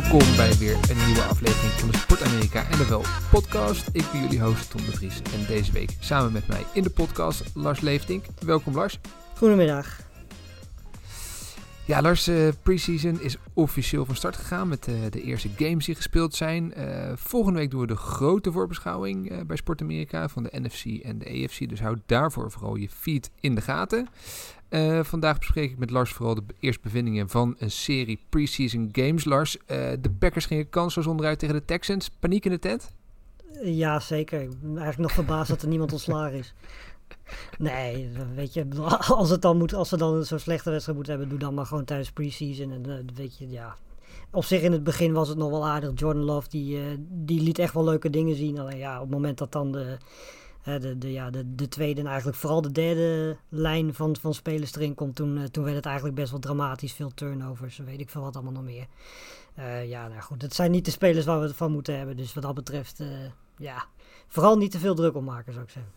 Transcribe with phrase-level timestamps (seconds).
[0.00, 3.88] welkom bij weer een nieuwe aflevering van de Sport Amerika NFL podcast.
[3.92, 6.90] Ik ben jullie host Tom de Vries en deze week samen met mij in de
[6.90, 8.24] podcast Lars Leeftink.
[8.44, 8.98] Welkom Lars.
[9.36, 10.00] Goedemiddag.
[11.84, 15.94] Ja, Lars, eh preseason is officieel van start gegaan met eh, de eerste games die
[15.94, 16.74] gespeeld zijn.
[16.74, 21.18] Eh, volgende week doen we de grote voorbeschouwing bij Sport Amerika van de NFC en
[21.18, 21.68] de AFC.
[21.68, 24.08] Dus houd daarvoor vooral je feed in de gaten.
[24.74, 29.24] Eh, vandaag bespreek ik met Lars vooral de eerste bevindingen van een serie preseason games.
[29.24, 32.08] Lars, eh, de Packers gingen kansloos onderuit tegen de Texans.
[32.08, 32.94] Paniek in de tent?
[33.62, 34.38] Ja, zeker.
[34.38, 36.54] Eigenlijk nog verbaasd dat er niemand ontslagen is.
[37.58, 38.66] Nee, weet je,
[39.08, 41.66] als, het dan moet, als ze dan zo'n slechte wedstrijd moeten hebben, doe dan maar
[41.66, 42.72] gewoon tijdens preseason.
[42.72, 43.76] En eh, weet je, ja.
[44.30, 45.90] Op zich in het begin was het nog wel aardig.
[45.94, 46.78] Jordan Love, die,
[47.08, 48.58] die liet echt wel leuke dingen zien.
[48.58, 49.98] Alleen ja, op het moment dat dan de,
[50.64, 54.34] hè, de, de, ja, de, de tweede en eigenlijk vooral de derde lijn van, van
[54.34, 56.92] spelers erin komt, toen, eh, toen werd het eigenlijk best wel dramatisch.
[56.92, 58.86] Veel turnovers, weet ik veel wat allemaal nog meer.
[59.54, 62.16] Eh, ja, nou goed, het zijn niet de spelers waar we het van moeten hebben.
[62.16, 63.06] Dus wat dat betreft, eh,
[63.56, 63.84] ja,
[64.28, 65.92] vooral niet te veel druk om maken, zou ik zeggen.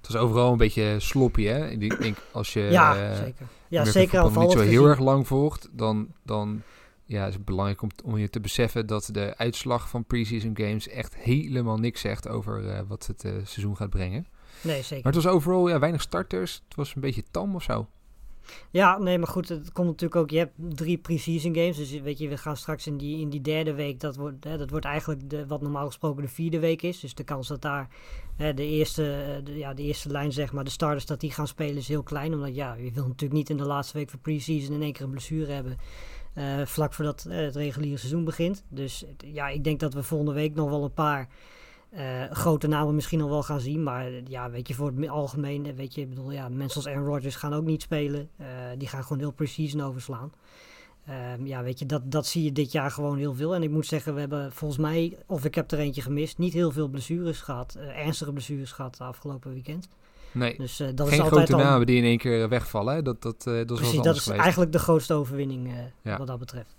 [0.00, 1.68] Het was overal een beetje sloppy, hè?
[1.68, 3.46] Ik denk, als je ja, zeker.
[3.68, 4.86] Ja, zeker al niet zo heel gezien.
[4.86, 6.62] erg lang volgt, dan, dan
[7.06, 10.88] ja, is het belangrijk om, om je te beseffen dat de uitslag van preseason games
[10.88, 14.26] echt helemaal niks zegt over eh, wat het eh, seizoen gaat brengen.
[14.60, 15.04] Nee, zeker.
[15.04, 16.62] Maar het was overal ja, weinig starters.
[16.68, 17.86] Het was een beetje tam of zo.
[18.70, 20.30] Ja, nee, maar goed, het komt natuurlijk ook.
[20.30, 21.76] Je hebt drie pre-season games.
[21.76, 24.00] Dus weet je, we gaan straks in die, in die derde week.
[24.00, 27.00] Dat wordt, hè, dat wordt eigenlijk de, wat normaal gesproken de vierde week is.
[27.00, 27.88] Dus de kans dat daar
[28.36, 31.30] hè, de, eerste, eh, de, ja, de eerste lijn, zeg maar, de starters, dat die
[31.30, 32.34] gaan spelen is heel klein.
[32.34, 35.04] Omdat ja, je wil natuurlijk niet in de laatste week van pre-season in één keer
[35.04, 35.78] een blessure hebben.
[36.34, 38.64] Eh, vlak voordat eh, het reguliere seizoen begint.
[38.68, 41.28] Dus ja, ik denk dat we volgende week nog wel een paar.
[41.90, 43.82] eh, grote namen misschien nog wel gaan zien.
[43.82, 47.06] Maar ja, weet je, voor het algemeen, weet je, ik bedoel, ja, mensen als Aaron
[47.06, 48.30] Rodgers gaan ook niet spelen.
[48.78, 50.32] Die gaan gewoon heel precies overslaan.
[51.06, 53.54] Ehm, ja, weet je, dat, dat zie je dit jaar gewoon heel veel.
[53.54, 56.52] En ik moet zeggen, we hebben volgens mij, of ik heb er eentje gemist, niet
[56.52, 57.74] heel veel blessures gehad.
[57.74, 59.88] eh, ernstige blessures gehad de afgelopen weekend.
[60.34, 61.70] Nee, Dus eh, dat is geen altijd grote al...
[61.70, 62.94] namen die in één keer wegvallen.
[62.94, 63.02] Hè?
[63.02, 64.40] Dat, dat, eh, dat is Precies, wat dat is geweest.
[64.42, 66.18] eigenlijk de grootste overwinning eh, Ja.
[66.18, 66.76] wat dat betreft.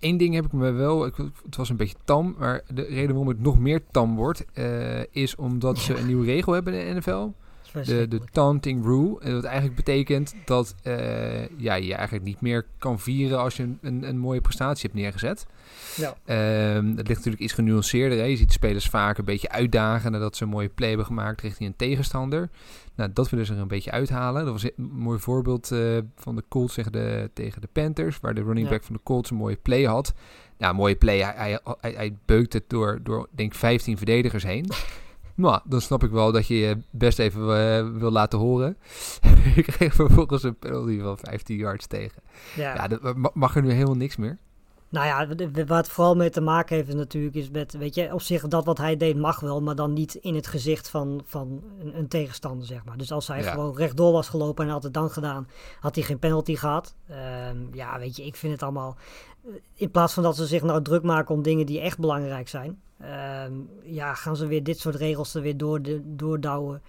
[0.00, 3.08] Eén ding heb ik me wel, ik, het was een beetje tam, maar de reden
[3.08, 6.94] waarom het nog meer tam wordt, eh, is omdat ze een nieuwe regel hebben in
[6.94, 7.26] de NFL.
[7.74, 9.20] Dat De, de taunting rule.
[9.20, 13.62] En dat eigenlijk betekent dat eh, ja, je eigenlijk niet meer kan vieren als je
[13.62, 15.46] een, een, een mooie prestatie hebt neergezet.
[15.96, 16.16] Ja.
[16.24, 18.18] Ehm, het ligt natuurlijk iets genuanceerder.
[18.18, 18.24] Hè?
[18.24, 21.68] Je ziet spelers vaak een beetje uitdagen nadat ze een mooie play hebben gemaakt richting
[21.68, 22.50] een tegenstander.
[22.94, 24.44] Nou, dat willen ze er een beetje uithalen.
[24.44, 28.34] Dat was een mooi voorbeeld eh, van de Colts tegen de, tegen de Panthers, waar
[28.34, 28.72] de running Ja.
[28.72, 30.14] back van de Colts een mooie play had.
[30.58, 31.18] Nou, mooie play.
[31.22, 34.66] Hij, hij, hij, hij beukt het door, door, denk ik, 15 verdedigers heen.
[35.34, 38.76] Nou, dan snap ik wel dat je je best even eh, wil laten horen.
[39.56, 42.22] ik kreeg vervolgens een penalty van 15 yards tegen.
[42.56, 42.74] Ja.
[42.74, 44.38] Ja, dat, ma- mag er nu helemaal niks meer?
[44.94, 48.12] Nou ja, waar het vooral mee te maken heeft is natuurlijk is met, weet je,
[48.12, 51.22] op zich dat wat hij deed mag wel, maar dan niet in het gezicht van,
[51.24, 52.96] van een, een tegenstander, zeg maar.
[52.96, 53.50] Dus als hij Ja.
[53.50, 55.48] gewoon rechtdoor was gelopen en had het dan gedaan,
[55.80, 56.94] had hij geen penalty gehad.
[57.08, 58.96] Ehm, ja, weet je, ik vind het allemaal,
[59.44, 62.48] eh, in plaats van dat ze zich nou druk maken om dingen die echt belangrijk
[62.48, 66.82] zijn, ehm, ja, gaan ze weer dit soort regels er weer door, de, doordouwen.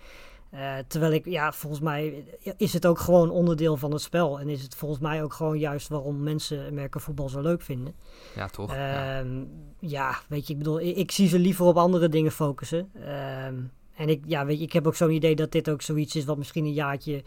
[0.56, 2.24] Eh, terwijl ik, ja, volgens mij
[2.58, 4.40] is het ook gewoon onderdeel van het spel.
[4.40, 7.96] En is het volgens mij ook gewoon juist waarom mensen Amerika voetbal zo leuk vinden.
[8.36, 8.72] Ja, toch?
[8.76, 9.20] ja.
[9.20, 9.44] Ehm,
[9.80, 12.90] ja, weet je, ik bedoel, ik, ik zie ze liever op andere dingen focussen.
[12.94, 13.56] Ehm,
[13.96, 16.26] en ik, ja, weet je, ik heb ook zo'n idee dat dit ook zoiets is
[16.26, 17.24] wat misschien een jaartje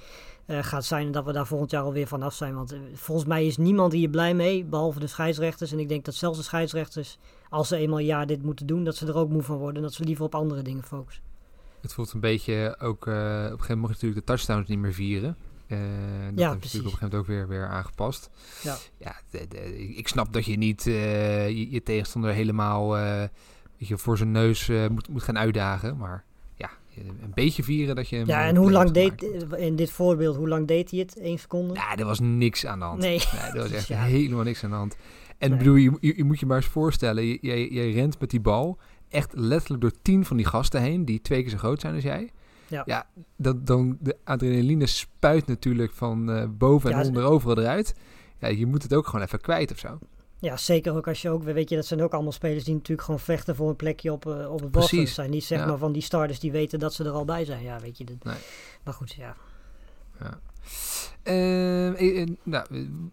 [0.47, 1.07] eh, gaat zijn.
[1.07, 2.55] En dat we daar volgend jaar alweer vanaf zijn.
[2.55, 5.73] Want eh, volgens mij is niemand hier blij mee, behalve de scheidsrechters.
[5.73, 8.85] En ik denk dat zelfs de scheidsrechters, als ze eenmaal een jaar dit moeten doen,
[8.85, 9.77] dat ze er ook moe van worden.
[9.77, 11.28] En dat ze liever op andere dingen focussen.
[11.81, 13.07] Het voelt een beetje ook...
[13.07, 15.37] eh, op een gegeven moment mocht je natuurlijk de touchdowns niet meer vieren.
[15.67, 15.87] Eh, dat
[16.37, 18.31] ze natuurlijk op een gegeven moment ook weer, weer aangepast.
[18.63, 18.77] Ja.
[18.99, 22.91] ja de- de- ik snap dat je niet eh, je, je tegenstander helemaal
[23.79, 25.97] weet je, voor zijn neus moet, moet gaan uitdagen.
[25.97, 28.17] Maar ja, een beetje vieren dat je...
[28.17, 29.23] hem Ja, en hoe lang deed,
[29.57, 31.19] in dit voorbeeld, hoe lang deed hij het?
[31.21, 31.75] Eén seconde?
[31.75, 33.01] Ja, er was niks aan de hand.
[33.01, 33.23] Nee.
[33.33, 34.03] Nee, er was echt Ja.
[34.03, 34.97] helemaal niks aan de hand.
[35.39, 35.59] En Nee.
[35.59, 38.41] bedoel, je, je, je moet je maar eens voorstellen, je, jij, jij rent met die
[38.41, 38.79] bal
[39.09, 42.03] echt letterlijk door tien van die gasten heen, die twee keer zo groot zijn als
[42.03, 42.31] jij.
[42.67, 42.83] Ja.
[42.87, 43.07] Ja,
[43.37, 47.95] dan, dan de adrenaline spuit natuurlijk van eh, boven en Ja, onder overal eruit.
[48.39, 49.99] Ja, je moet het ook gewoon even kwijt of zo.
[50.41, 53.03] Ja, zeker ook als je ook, weet je, dat zijn ook allemaal spelers die natuurlijk
[53.03, 54.99] gewoon vechten voor een plekje op, eh, op het roster.
[54.99, 55.67] Het zijn niet zeg ja.
[55.67, 57.63] maar van die starters die weten dat ze er al bij zijn.
[57.63, 58.05] Ja, weet je.
[58.05, 58.37] Dat, Nee.
[58.83, 59.37] Maar goed, ja.
[60.19, 60.29] Eh,
[61.23, 62.67] eh, eh, nou,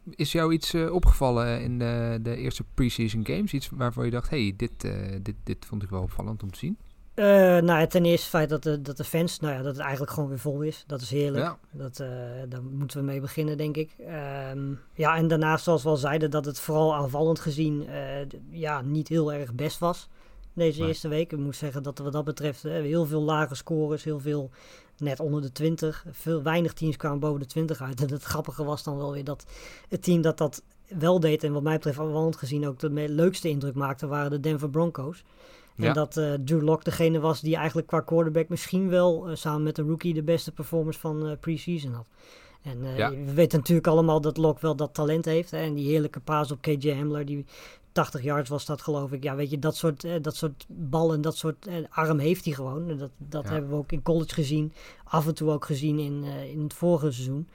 [0.09, 3.53] is jou iets eh, opgevallen in de, de eerste preseason games?
[3.53, 4.91] Iets waarvan je dacht, hey, dit, eh,
[5.21, 6.77] dit, dit vond ik wel opvallend om te zien.
[7.15, 7.25] Eh,
[7.57, 10.11] nou, ten eerste het feit dat de, dat de fans, nou ja, dat het eigenlijk
[10.11, 10.83] gewoon weer vol is.
[10.87, 11.43] Dat is heerlijk.
[11.43, 11.57] Ja.
[11.71, 12.07] Dat, eh,
[12.49, 13.95] daar moeten we mee beginnen, denk ik.
[13.99, 18.81] Ehm, ja, en daarnaast, zoals we al zeiden, dat het vooral aanvallend gezien eh, ja,
[18.81, 20.09] niet heel erg best was.
[20.53, 21.31] Deze eerste week.
[21.31, 24.49] Ik moet zeggen dat wat dat betreft eh, heel veel lage scores, heel veel
[24.97, 26.05] net onder de 20.
[26.11, 28.01] Veel, weinig teams kwamen boven de 20 uit.
[28.03, 29.45] En het grappige was dan wel weer dat
[29.89, 33.49] het team dat dat wel deed, en wat mij betreft aanvallend gezien ook de leukste
[33.49, 35.23] indruk maakte, waren de Denver Broncos.
[35.77, 35.93] En Ja.
[35.93, 39.75] dat eh Drew Lock degene was die eigenlijk qua quarterback misschien wel eh, samen met
[39.75, 42.07] de rookie de beste performance van eh pre-season had.
[42.61, 43.09] En Ja.
[43.11, 45.51] we weten natuurlijk allemaal dat Lock wel dat talent heeft.
[45.51, 47.45] Hè, en die heerlijke paas op KJ Hamler, die
[47.95, 49.23] 80 yards was dat geloof ik.
[49.23, 52.45] Ja, weet je, dat soort, eh, dat soort bal en dat soort eh, arm heeft
[52.45, 52.89] hij gewoon.
[52.89, 53.51] En dat dat Ja.
[53.51, 54.73] hebben we ook in college gezien.
[55.03, 57.47] Af en toe ook gezien in, eh, in het vorige seizoen.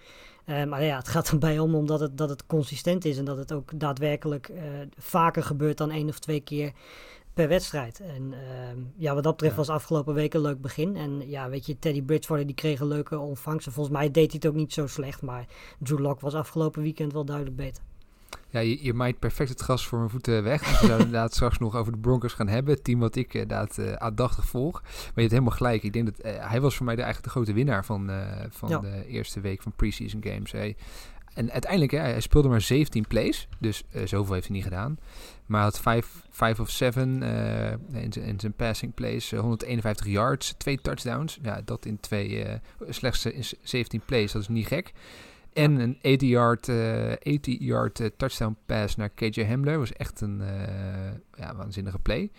[0.68, 3.52] Maar ja, het gaat erbij om omdat het, dat het consistent is en dat het
[3.52, 4.52] ook daadwerkelijk
[4.98, 6.72] vaker gebeurt dan één of twee keer
[7.34, 8.00] per wedstrijd.
[8.00, 9.58] En ehm, ja, wat dat betreft Ja.
[9.60, 10.96] was afgelopen week een leuk begin.
[10.96, 13.66] En ja, weet je, Teddy Bridgewater die kreeg een leuke ontvangst.
[13.66, 15.22] En volgens mij deed hij het ook niet zo slecht.
[15.22, 15.46] Maar
[15.78, 17.82] Drew Lock was afgelopen weekend wel duidelijk beter.
[18.50, 20.60] Ja, je, je maait perfect het gras voor mijn voeten weg.
[20.60, 22.74] We zouden inderdaad straks nog over de Broncos gaan hebben.
[22.74, 24.80] Het team wat ik inderdaad eh, aandachtig volg.
[24.82, 25.82] Maar je hebt helemaal gelijk.
[25.82, 28.16] Ik denk dat eh, hij was voor mij de, eigenlijk de grote winnaar van, eh,
[28.50, 28.78] van Ja.
[28.78, 30.52] de eerste week van preseason games.
[30.52, 30.76] Hij,
[31.34, 33.48] en uiteindelijk, hè, hij speelde maar 17 plays.
[33.58, 34.98] Dus zoveel heeft hij niet gedaan.
[35.46, 35.80] Maar had
[36.30, 37.22] 5 of 7
[37.92, 39.32] in, zijn- in zijn passing plays.
[39.32, 41.38] eh, 151 yards, twee touchdowns.
[41.42, 42.46] Ja, dat in twee,
[42.88, 44.32] slechts in 17 plays.
[44.32, 44.92] Dat is niet gek.
[45.52, 46.64] En een 80-yard
[47.22, 49.78] 80 yard, eh, touchdown pass naar KJ Hamler.
[49.78, 52.30] was echt een eh, ja, waanzinnige play.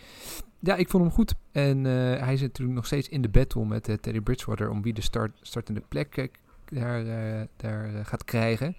[0.60, 1.34] Ja, ik vond hem goed.
[1.52, 4.70] En eh, hij zit natuurlijk nog steeds in de battle met eh, Teddy Bridgewater...
[4.70, 6.30] om wie de start, startende plek
[6.66, 7.04] daar,
[7.58, 8.76] daar gaat krijgen.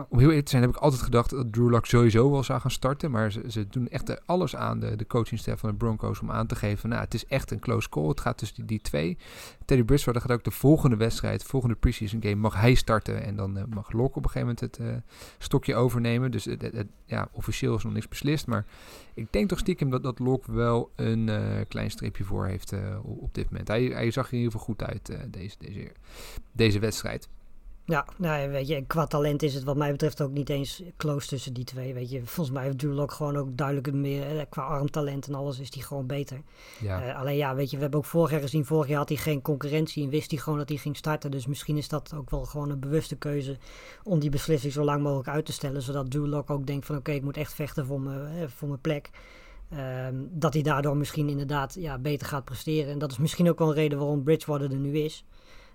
[0.00, 0.06] Ja.
[0.08, 2.60] Om heel eerlijk te zijn heb ik altijd gedacht dat Drew Lock sowieso wel zou
[2.60, 3.10] gaan starten.
[3.10, 6.54] Maar ze, doen echt alles aan, de, de coachingstaf van de Broncos, om aan te
[6.54, 6.88] geven...
[6.88, 8.08] nou, het is echt een close call.
[8.08, 9.18] Het gaat tussen die, die twee.
[9.64, 13.22] Teddy Bridgewater gaat ook de volgende wedstrijd, volgende preseason game, mag hij starten.
[13.24, 16.30] En dan eh, mag Lok op een gegeven moment het eh, stokje overnemen.
[16.30, 18.46] Dus het- ja, officieel is nog niks beslist.
[18.46, 18.64] Maar
[19.14, 23.34] ik denk toch stiekem dat, dat Lok wel een eh, klein streepje voor heeft op,
[23.34, 23.68] dit moment.
[23.68, 25.92] Hij, hij zag er in ieder geval goed uit deze, deze,
[26.52, 27.28] deze wedstrijd.
[27.90, 30.82] Ja, nou, ja, weet je, qua talent is het wat mij betreft ook niet eens
[30.96, 31.94] close tussen die twee.
[31.94, 35.58] Weet je, volgens mij heeft Lock gewoon ook duidelijk meer, eh, qua armtalent en alles
[35.58, 36.40] is hij gewoon beter.
[36.80, 39.08] Ja, Eh, alleen ja, weet je, we hebben ook vorig jaar gezien, vorig jaar had
[39.08, 41.30] hij geen concurrentie en wist hij gewoon dat hij ging starten.
[41.30, 43.56] Dus misschien is dat ook wel gewoon een bewuste keuze
[44.02, 45.82] om die beslissing zo lang mogelijk uit te stellen.
[45.82, 48.80] Zodat Lock ook denkt van oké, ik moet echt vechten voor mijn, eh, voor mijn
[48.80, 49.10] plek.
[49.70, 52.92] Ehm, dat hij daardoor misschien inderdaad ja, beter gaat presteren.
[52.92, 55.24] En dat is misschien ook wel een reden waarom Bridgewater er nu is.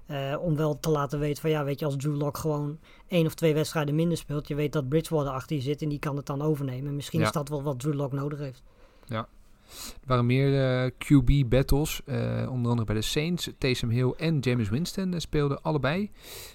[0.06, 3.26] Eh, om wel te laten weten van ja, weet je, als Drew Lock gewoon één
[3.26, 6.16] of twee wedstrijden minder speelt, je weet dat Bridgewater achter je zit en die kan
[6.16, 6.88] het dan overnemen.
[6.88, 7.26] En misschien Ja.
[7.26, 8.64] is dat wel wat Drew Lock nodig heeft.
[9.10, 13.50] er waren meer eh, QB-battles, eh, onder andere bij de Saints.
[13.58, 16.12] Taysom Hill en James Winston speelden allebei.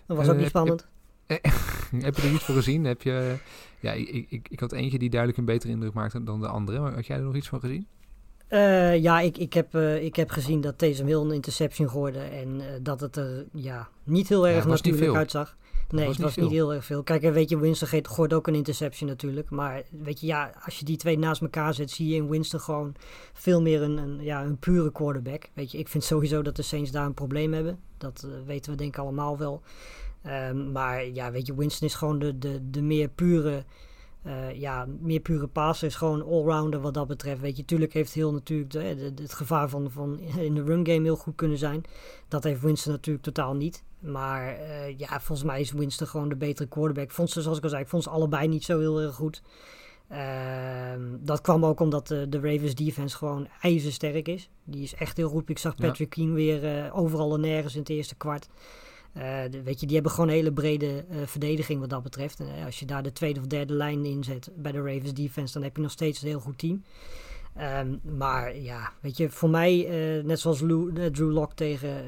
[0.06, 0.86] Dat was ook niet heb- spannend.
[2.06, 2.84] heb je er iets voor gezien?
[2.84, 3.36] Heb je,
[3.80, 6.80] ja, ik, ik, ik had eentje die duidelijk een betere indruk maakte dan de andere.
[6.80, 7.86] Maar had jij er nog iets van gezien?
[8.50, 12.18] Eh, ja, ik, ik, heb, eh, ik heb gezien dat Taysom Hill een interception gooide
[12.18, 15.56] en eh, dat het er ja, niet heel erg niet natuurlijk uitzag.
[15.90, 17.02] Nee, was het was niet heel erg veel.
[17.02, 19.50] Kijk, en weet je, Winston gooit ook een interception natuurlijk.
[19.50, 22.60] Maar weet je, ja, als je die twee naast elkaar zet, zie je in Winston
[22.60, 22.94] gewoon
[23.32, 25.48] veel meer een, een, ja, een pure quarterback.
[25.54, 27.78] Weet je, ik vind sowieso dat de Saints daar een probleem hebben.
[27.98, 29.62] Dat weten we denk ik allemaal wel.
[30.22, 33.64] Ehm, maar ja, weet je, Winston is gewoon de, de, de meer pure...
[34.22, 37.40] eh, ja, meer pure passer is gewoon allrounder wat dat betreft.
[37.40, 40.62] Weet je, tuurlijk heeft heel natuurlijk de, de- de- het gevaar van, van in de
[40.64, 41.82] run game heel goed kunnen zijn.
[42.28, 43.82] Dat heeft Winston natuurlijk totaal niet.
[43.98, 47.04] Maar eh, ja, volgens mij is Winston gewoon de betere quarterback.
[47.04, 49.14] Ik vond ze, zoals ik al zei, ik vond ze allebei niet zo heel erg
[49.14, 49.42] goed.
[50.08, 54.50] Ehm, dat kwam ook omdat de, de Ravens defense gewoon ijzersterk is.
[54.64, 55.48] Die is echt heel goed.
[55.48, 55.86] Ik zag Ja.
[55.86, 58.48] Patrick Queen weer eh, overal en nergens in het eerste kwart.
[59.12, 62.40] Eh, weet je, die hebben gewoon een hele brede eh, verdediging wat dat betreft.
[62.40, 65.14] En eh, als je daar de tweede of derde lijn in zet bij de Ravens
[65.14, 66.82] defense, dan heb je nog steeds een heel goed team.
[67.56, 69.86] Ehm, maar ja, weet je, voor mij,
[70.24, 72.04] net zoals Drew Lock tegen,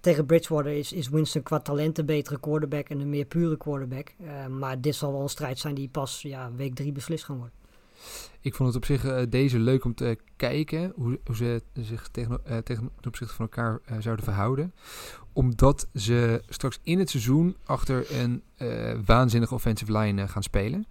[0.00, 4.14] tegen Bridgewater, is, is Winston qua talent een betere quarterback en een meer pure quarterback.
[4.50, 7.61] Maar dit zal wel een strijd zijn die pas ja, week drie beslist gaan worden.
[8.42, 12.08] Ik vond het op zich eh, deze leuk om te kijken hoe, hoe ze zich
[12.08, 14.74] tegen, eh, tegen ten opzichte van elkaar eh, zouden verhouden.
[15.32, 18.42] Omdat ze straks in het seizoen achter een
[19.04, 20.86] waanzinnige offensive line gaan spelen.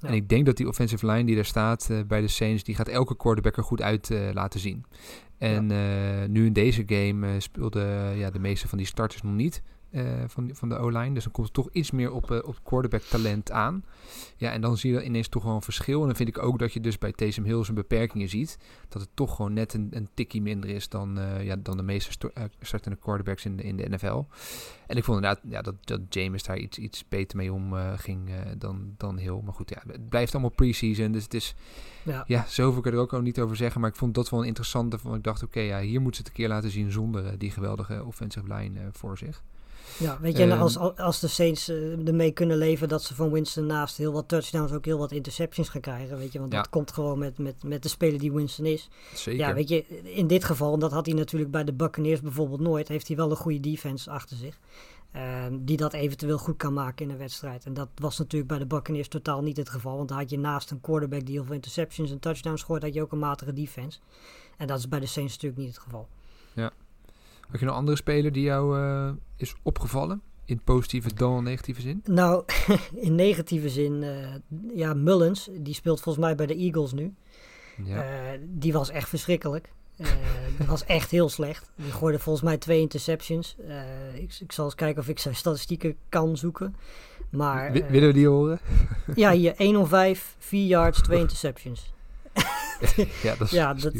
[0.00, 0.08] Ja.
[0.08, 2.88] En ik denk dat die offensive line die daar staat bij de Saints, die gaat
[2.88, 4.84] elke quarterback er goed uit laten zien.
[5.38, 5.66] En
[6.32, 10.50] nu in deze game speelden ja, de meeste van die starters nog niet eh, van,
[10.52, 11.14] van de O-line.
[11.14, 13.84] Dus dan komt er toch iets meer op, eh, op quarterback talent aan.
[14.36, 16.00] Ja, en dan zie je ineens toch wel een verschil.
[16.00, 18.58] En dan vind ik ook dat je dus bij Taysom Hill zijn beperkingen ziet.
[18.88, 21.82] Dat het toch gewoon net een, een tikkie minder is dan, eh, ja, dan de
[21.82, 24.24] meeste startende quarterbacks in de, in de NFL.
[24.86, 27.92] En ik vond inderdaad ja, dat, dat James daar iets, iets beter mee om eh,
[27.96, 29.40] ging dan, dan Hill.
[29.44, 31.12] Maar goed, ja, het blijft allemaal preseason.
[31.12, 31.54] Dus het is,
[32.02, 32.24] Ja.
[32.26, 33.80] ja, zoveel kan ik er ook al niet over zeggen.
[33.80, 34.98] Maar ik vond dat wel een interessante.
[35.02, 37.50] Want ik dacht, oké, ja, hier moeten ze het een keer laten zien zonder die
[37.50, 39.42] geweldige offensive line voor zich.
[39.98, 43.14] Ja, weet je, en Ehm, als, als de Saints eh, ermee kunnen leven dat ze
[43.14, 46.52] van Winston naast heel wat touchdowns ook heel wat interceptions gaan krijgen, weet je, want
[46.52, 46.58] Ja.
[46.58, 48.88] dat komt gewoon met, met, met de speler die Winston is.
[49.14, 49.46] Zeker.
[49.46, 52.60] Ja, weet je, in dit geval, en dat had hij natuurlijk bij de Buccaneers bijvoorbeeld
[52.60, 54.58] nooit, heeft hij wel een goede defense achter zich.
[55.12, 57.64] ehm, die dat eventueel goed kan maken in een wedstrijd.
[57.64, 59.96] En dat was natuurlijk bij de Buccaneers totaal niet het geval.
[59.96, 62.94] Want dan had je naast een quarterback die heel veel interceptions en touchdowns gooit, had
[62.94, 63.98] je ook een matige defense.
[64.56, 66.08] En dat is bij de Saints natuurlijk niet het geval.
[67.50, 70.22] Had je een andere speler die jou eh, is opgevallen?
[70.44, 72.02] In positieve dan negatieve zin?
[72.04, 72.44] Nou,
[72.94, 74.34] in negatieve zin, eh,
[74.74, 77.14] ja, Mullins, die speelt volgens mij bij de Eagles nu.
[77.84, 78.02] Ja.
[78.02, 79.72] Eh, die was echt verschrikkelijk.
[80.58, 81.70] Dat was echt heel slecht.
[81.76, 83.56] Die gooide volgens mij twee interceptions.
[84.14, 86.76] Ik, ik zal eens kijken of ik zijn statistieken kan zoeken.
[87.30, 88.58] Maar Wi- willen we die horen?
[89.14, 91.92] ja, hier 1 of 5, 4 yards, 2 interceptions.
[93.22, 93.92] ja, dat is Ja, dat,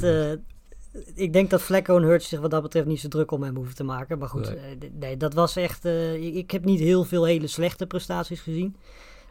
[1.15, 3.57] ik denk dat Flacco en Hurts zich wat dat betreft niet zo druk om hem
[3.57, 4.19] hoeven te maken.
[4.19, 4.59] Maar goed, Nee.
[4.59, 5.85] eh, nee, dat was echt...
[5.85, 8.77] eh, ik, heb niet heel veel hele slechte prestaties gezien.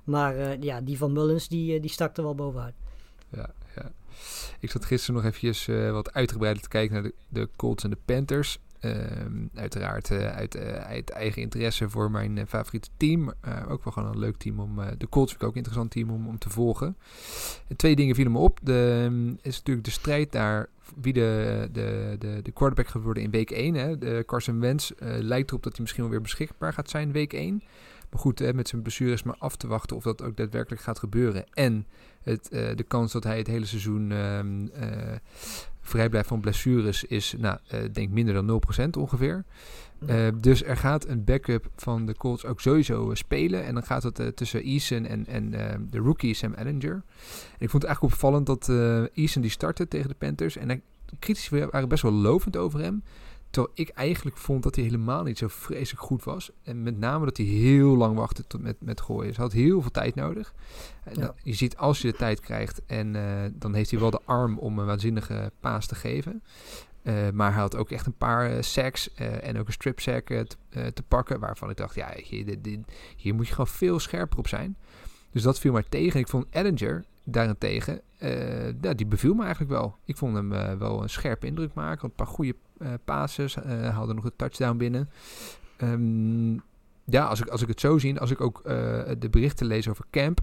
[0.03, 2.73] Maar eh, ja, die van Mullins, die, die stak er wel bovenuit.
[3.29, 3.91] ja, ja.
[4.59, 7.97] Ik zat gisteren nog eventjes wat uitgebreider te kijken naar de, de Colts en de
[8.05, 8.59] Panthers.
[8.85, 13.33] Ehm, uiteraard eh, uit, eh, uit eigen interesse voor mijn eh, favoriete team.
[13.67, 14.79] Ook wel gewoon een leuk team om...
[14.97, 16.97] de Colts vind ik ook een interessant team om, om te volgen.
[17.67, 18.59] En twee dingen vielen me op.
[18.63, 20.69] De, ehm, is natuurlijk de strijd daar
[21.01, 23.75] wie de, de, de, de quarterback gaat worden in week 1.
[23.75, 23.97] Hè.
[23.97, 27.33] De Carson Wentz eh, lijkt erop dat hij misschien wel weer beschikbaar gaat zijn week
[27.33, 27.63] 1.
[28.09, 30.81] Maar goed, hè, met zijn blessure is maar af te wachten of dat ook daadwerkelijk
[30.81, 31.45] gaat gebeuren.
[31.53, 31.87] En
[32.21, 35.15] het, de kans dat hij het hele seizoen ehm, eh,
[35.87, 39.43] vrij blijft van blessures is, nou, eh, denk minder dan 0% ongeveer.
[40.05, 43.65] Eh, dus er gaat een backup van de Colts ook sowieso eh, spelen.
[43.65, 45.49] En dan gaat het tussen Eason en, en
[45.89, 46.93] de rookie Sam Ellinger.
[46.93, 47.01] En
[47.59, 48.69] ik vond het eigenlijk opvallend dat
[49.13, 50.57] Eason die startte tegen de Panthers.
[50.57, 50.81] En
[51.19, 53.03] critici waren best wel lovend over hem.
[53.55, 56.51] Terwijl ik eigenlijk vond dat hij helemaal niet zo vreselijk goed was.
[56.63, 59.27] En met name dat hij heel lang wachtte tot met, met gooien.
[59.27, 60.53] Dus hij had heel veel tijd nodig.
[61.03, 61.33] En Ja.
[61.43, 64.57] je ziet als je de tijd krijgt en eh, dan heeft hij wel de arm
[64.57, 66.43] om een waanzinnige paas te geven.
[67.01, 70.25] Eh, maar hij had ook echt een paar eh, sacks en ook een strip sack
[70.67, 71.39] te, pakken.
[71.39, 74.77] Waarvan ik dacht, ja, hier, dit- dit- hier moet je gewoon veel scherper op zijn.
[75.31, 76.19] Dus dat viel mij tegen.
[76.19, 78.01] Ik vond Ellinger daarentegen,
[78.81, 79.95] ja, die beviel me eigenlijk wel.
[80.05, 82.05] Ik vond hem wel een scherpe indruk maken.
[82.05, 83.55] Een paar goede eh passes.
[83.55, 85.09] eh haalde nog een touchdown binnen.
[85.77, 86.53] Ehm,
[87.03, 88.73] ja, als ik, als ik het zo zie, als ik ook eh,
[89.19, 90.39] de berichten lees over camp,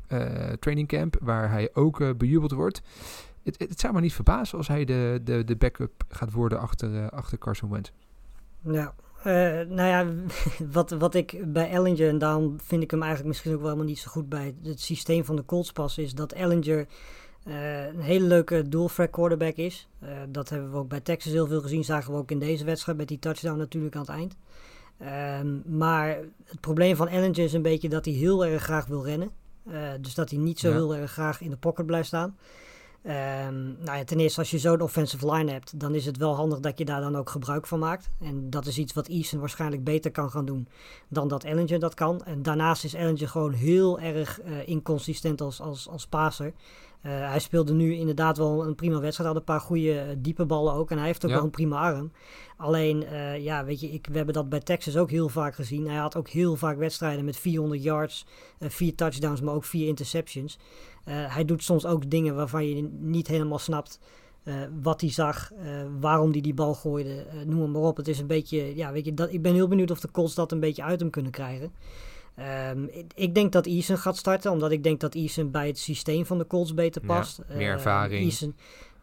[0.58, 2.82] training camp, waar hij ook bejubeld wordt.
[3.42, 7.10] Het, het, zou me niet verbazen als hij de, de, de backup gaat worden achter,
[7.10, 7.90] achter Carson Wentz.
[8.60, 8.94] Ja,
[9.64, 10.06] nou ja,
[10.72, 13.88] wat, wat ik bij Ellinger, en daarom vind ik hem eigenlijk misschien ook wel helemaal
[13.88, 16.86] niet zo goed bij het systeem van de Colts passen, is dat Ellinger
[17.44, 19.88] eh, een hele leuke dual-threat quarterback is.
[19.98, 22.64] Eh, dat hebben we ook bij Texas heel veel gezien, zagen we ook in deze
[22.64, 24.36] wedstrijd met die touchdown natuurlijk aan het eind.
[24.98, 26.08] Ehm, maar
[26.44, 29.30] het probleem van Ellinger is een beetje dat hij heel erg graag wil rennen.
[29.70, 30.74] Eh, dus dat hij niet zo Ja.
[30.74, 32.36] heel erg graag in de pocket blijft staan.
[33.02, 36.34] Ehm, nou ja, ten eerste, als je zo'n offensive line hebt, dan is het wel
[36.34, 38.10] handig dat je daar dan ook gebruik van maakt.
[38.20, 40.68] En dat is iets wat Eason waarschijnlijk beter kan gaan doen
[41.08, 42.24] dan dat Ellinger dat kan.
[42.24, 46.52] En daarnaast is Ellinger gewoon heel erg eh, inconsistent als, als, als passer.
[47.00, 49.28] Eh, hij speelde nu inderdaad wel een prima wedstrijd.
[49.30, 50.90] Had een paar goede eh, diepe ballen ook.
[50.90, 51.36] En hij heeft ook Ja.
[51.36, 52.12] wel een prima arm.
[52.56, 53.04] Alleen,
[53.42, 55.88] ja, weet je, ik, we hebben dat bij Texas ook heel vaak gezien.
[55.88, 58.26] Hij had ook heel vaak wedstrijden met 400 yards,
[58.60, 60.58] vier touchdowns, maar ook vier interceptions.
[61.04, 63.98] Eh, hij doet soms ook dingen waarvan je niet helemaal snapt
[64.42, 65.66] eh, wat hij zag, eh,
[66.00, 67.96] waarom hij die bal gooide, eh, noem maar op.
[67.96, 70.34] Het is een beetje, ja, weet je, dat, ik ben heel benieuwd of de Colts
[70.34, 71.72] dat een beetje uit hem kunnen krijgen.
[72.34, 75.78] Ehm, ik, ik denk dat Eason gaat starten, omdat ik denk dat Eason bij het
[75.78, 77.40] systeem van de Colts beter Ja, past.
[77.48, 78.24] meer Eh, ervaring.
[78.24, 78.56] Eason,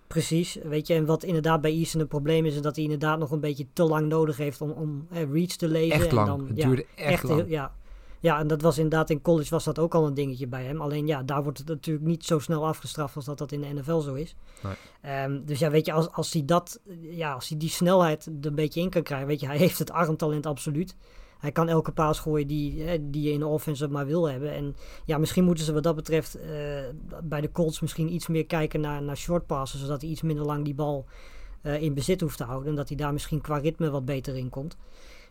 [0.07, 0.93] precies, weet je.
[0.93, 3.65] En wat inderdaad bij Eason een probleem is, is dat hij inderdaad nog een beetje
[3.73, 5.95] te lang nodig heeft om, om reads te lezen.
[5.95, 6.27] Echt en lang.
[6.27, 7.39] Dan, het ja, duurde echt, lang.
[7.41, 7.73] heel- ja.
[8.19, 10.81] Ja, en dat was inderdaad in college was dat ook al een dingetje bij hem.
[10.81, 13.73] Alleen ja, daar wordt het natuurlijk niet zo snel afgestraft als dat dat in de
[13.73, 14.35] NFL zo is.
[14.63, 14.73] Nee.
[15.01, 18.33] Ehm, dus ja, weet je, als, als hij dat, ja, als hij die snelheid er
[18.41, 20.95] een beetje in kan krijgen, weet je, hij heeft het armtalent absoluut.
[21.39, 24.53] Hij kan elke paas gooien die, hè, die je in de offense maar wil hebben.
[24.53, 26.49] En ja, misschien moeten ze wat dat betreft eh,
[27.23, 30.45] bij de Colts misschien iets meer kijken naar, naar short passes, zodat hij iets minder
[30.45, 31.05] lang die bal
[31.61, 32.69] eh, in bezit hoeft te houden.
[32.69, 34.77] En dat hij daar misschien qua ritme wat beter in komt.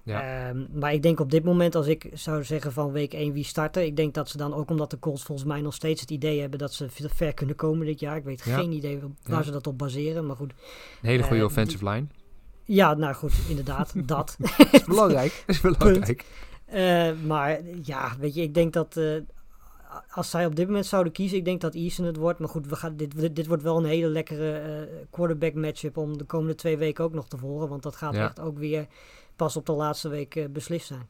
[0.08, 0.48] Ja.
[0.48, 3.44] Ehm, maar ik denk op dit moment, als ik zou zeggen van week 1 wie
[3.44, 6.10] starten, ik denk dat ze dan ook omdat de Colts volgens mij nog steeds het
[6.10, 8.16] idee hebben dat ze ver kunnen komen dit jaar.
[8.16, 8.56] Ik weet Ja.
[8.58, 9.42] geen idee waar Ja.
[9.42, 10.50] ze dat op baseren, maar goed.
[11.02, 12.06] Een hele goede Eh, offensive line.
[12.64, 14.36] Ja, nou goed, inderdaad, dat.
[14.72, 15.44] Is belangrijk.
[15.46, 16.24] Is belangrijk.
[16.66, 19.12] Eh, maar ja, weet je, ik denk dat eh,
[20.10, 22.38] als zij op dit moment zouden kiezen, ik denk dat Eason het wordt.
[22.38, 25.96] Maar goed, we gaan, dit, dit, dit wordt wel een hele lekkere eh, quarterback matchup
[25.96, 27.68] om de komende twee weken ook nog te volgen.
[27.68, 28.24] Want dat gaat Ja.
[28.24, 28.86] echt ook weer
[29.38, 31.07] pas op de laatste week eh, beslist zijn.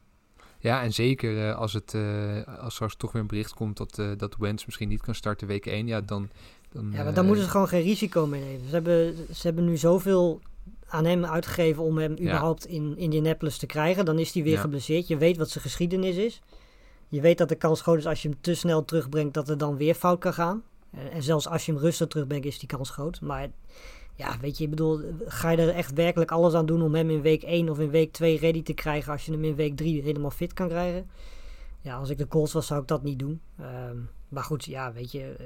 [0.59, 4.01] Ja, en zeker eh, als, het, eh, als straks toch weer een bericht komt dat,
[4.17, 6.29] dat Wentz misschien niet kan starten week 1, ja, dan...
[6.71, 8.67] dan Ja, maar dan moeten ze gewoon geen risico mee nemen.
[8.67, 10.41] Ze hebben, ze hebben nu zoveel
[10.87, 12.21] aan hem uitgegeven om hem Ja.
[12.21, 14.05] überhaupt in Indianapolis te krijgen.
[14.05, 14.59] Dan is hij weer Ja.
[14.61, 15.07] geblesseerd.
[15.07, 16.41] Je weet wat zijn geschiedenis is.
[17.07, 19.57] Je weet dat de kans groot is als je hem te snel terugbrengt dat er
[19.57, 20.63] dan weer fout kan gaan.
[21.11, 23.21] En zelfs als je hem rustig terugbrengt is die kans groot.
[23.21, 23.49] Maar
[24.19, 27.09] ja, weet je, ik bedoel, ga je er echt werkelijk alles aan doen om hem
[27.09, 29.75] in week 1 of in week 2 ready te krijgen als je hem in week
[29.75, 31.09] 3 helemaal fit kan krijgen?
[31.81, 33.41] Ja, als ik de Colts was zou ik dat niet doen.
[33.59, 33.97] Ehm,
[34.29, 35.45] maar goed, ja, weet je, eh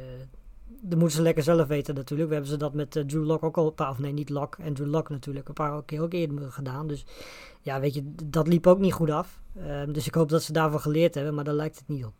[0.82, 2.30] dat moeten ze lekker zelf weten natuurlijk.
[2.30, 4.30] We hebben ze dat met eh, Drew Lock ook al een paar, of nee, niet
[4.30, 6.88] Lock, Andrew Lock natuurlijk, een paar keer ook eerder gedaan.
[6.88, 7.06] Dus
[7.62, 9.42] ja, weet je, dat liep ook niet goed af.
[9.56, 12.13] Ehm, dus ik hoop dat ze daarvan geleerd hebben, maar daar lijkt het niet op.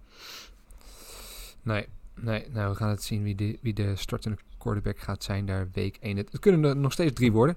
[1.62, 5.46] Nee, nee, nou we gaan het zien wie de, wie de startende quarterback gaat zijn
[5.46, 6.17] daar week 1.
[6.17, 7.55] Het, kunnen er nog steeds drie worden.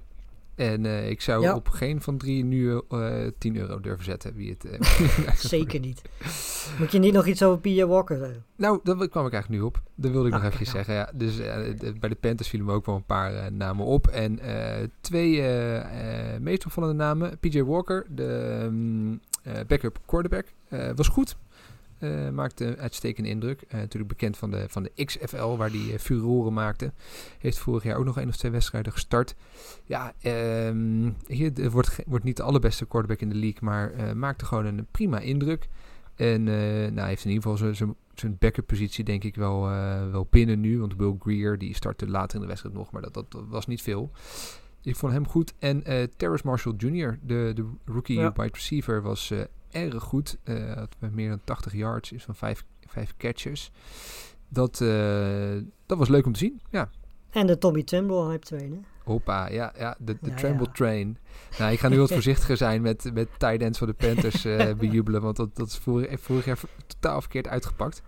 [0.54, 1.54] En eh, ik zou Ja.
[1.54, 4.34] op geen van drie nu eh 10 euro durven zetten.
[4.34, 6.02] Wie het, eh, Zeker niet.
[6.78, 7.82] Moet je niet nog iets over P.J.
[7.84, 8.44] Walker zeggen?
[8.56, 9.82] Nou, daar kwam ik eigenlijk nu op.
[9.94, 10.76] Dat wilde ik Ah, nog even nou.
[10.76, 10.94] zeggen.
[10.94, 11.36] Ja, dus
[11.98, 14.06] bij de Panthers vielen me ook wel een paar namen op.
[14.06, 14.38] En
[15.00, 15.42] twee
[16.40, 17.38] meest opvallende namen.
[17.38, 18.70] PJ Walker, de
[19.42, 20.46] eh, backup quarterback,
[20.96, 21.36] was goed.
[21.98, 23.62] Eh, maakte een uitstekende indruk.
[23.68, 26.92] Eh, natuurlijk bekend van de, van de XFL, waar hij furoren maakte.
[27.38, 29.34] Heeft vorig jaar ook nog één of twee wedstrijden gestart.
[29.84, 34.12] Ja, ehm, hier de- wordt, wordt niet de allerbeste quarterback in de league, maar eh,
[34.12, 35.68] maakte gewoon een prima indruk.
[36.14, 40.10] En eh nou, hij heeft in ieder geval zijn- backup positie denk ik wel, eh,
[40.10, 40.78] wel binnen nu.
[40.80, 43.82] Want Will Greer die startte later in de wedstrijd nog, maar dat, dat, was niet
[43.82, 44.10] veel.
[44.82, 45.54] Ik vond hem goed.
[45.58, 48.32] En eh Terrace Marshall Jr., de, de rookie Ja.
[48.36, 49.38] wide receiver, was eh,
[49.76, 50.36] erg goed.
[50.44, 53.70] Eh had meer dan 80 yards, is van vijf, vijf catches.
[54.48, 56.60] Dat, eh, dat was leuk om te zien.
[56.70, 56.90] Ja,
[57.30, 58.78] En de Tommy Tremble hype train, hè?
[59.04, 60.72] Hoppa, ja, ja de, de Ja, Tremble ja.
[60.72, 61.18] Train.
[61.58, 64.72] Nou, ik ga nu wat voorzichtiger zijn met, met tight ends van de Panthers eh,
[64.74, 68.02] bejubelen, want dat, dat is vorig, vorig jaar totaal verkeerd uitgepakt.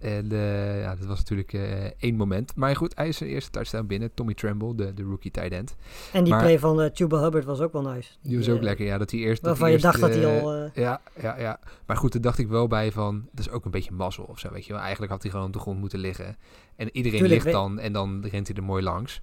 [0.00, 2.56] En eh, ja, dat was natuurlijk eh, één moment.
[2.56, 4.14] Maar goed, hij is zijn eerste touchdown binnen.
[4.14, 5.76] Tommy Tremble, de, de rookie tight end.
[6.12, 8.10] En die Maar- play van Tuba Hubbard was ook wel nice.
[8.22, 9.42] Die was ook lekker, ja, dat hij eerst...
[9.42, 10.70] dat Waarvan je eerst, dacht dat hij al...
[10.74, 11.60] Ja, ja, ja.
[11.86, 13.28] Maar goed, daar dacht ik wel bij van...
[13.32, 14.80] Dat is ook een beetje mazzel of zo, weet je wel.
[14.82, 16.36] Eigenlijk had hij gewoon op de grond moeten liggen.
[16.76, 19.22] En iedereen Tuurlijk, ligt dan en dan rent hij er mooi langs.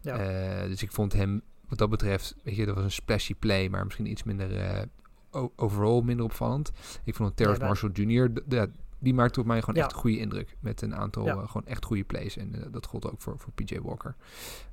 [0.00, 0.16] Ja.
[0.66, 2.34] Dus ik vond hem, wat dat betreft...
[2.42, 4.48] Weet je, dat was een splashy play, maar misschien iets minder...
[5.30, 6.70] o- overall minder opvallend.
[7.04, 8.66] Ik vond Terrence Ja, Marshall Jr., d- ja,
[8.98, 9.82] die maakte op mij gewoon Ja.
[9.82, 10.56] echt een goede indruk.
[10.60, 11.32] Met een aantal Ja.
[11.32, 12.36] eh, gewoon echt goede plays.
[12.36, 14.14] En eh, dat gold ook voor, voor PJ Walker.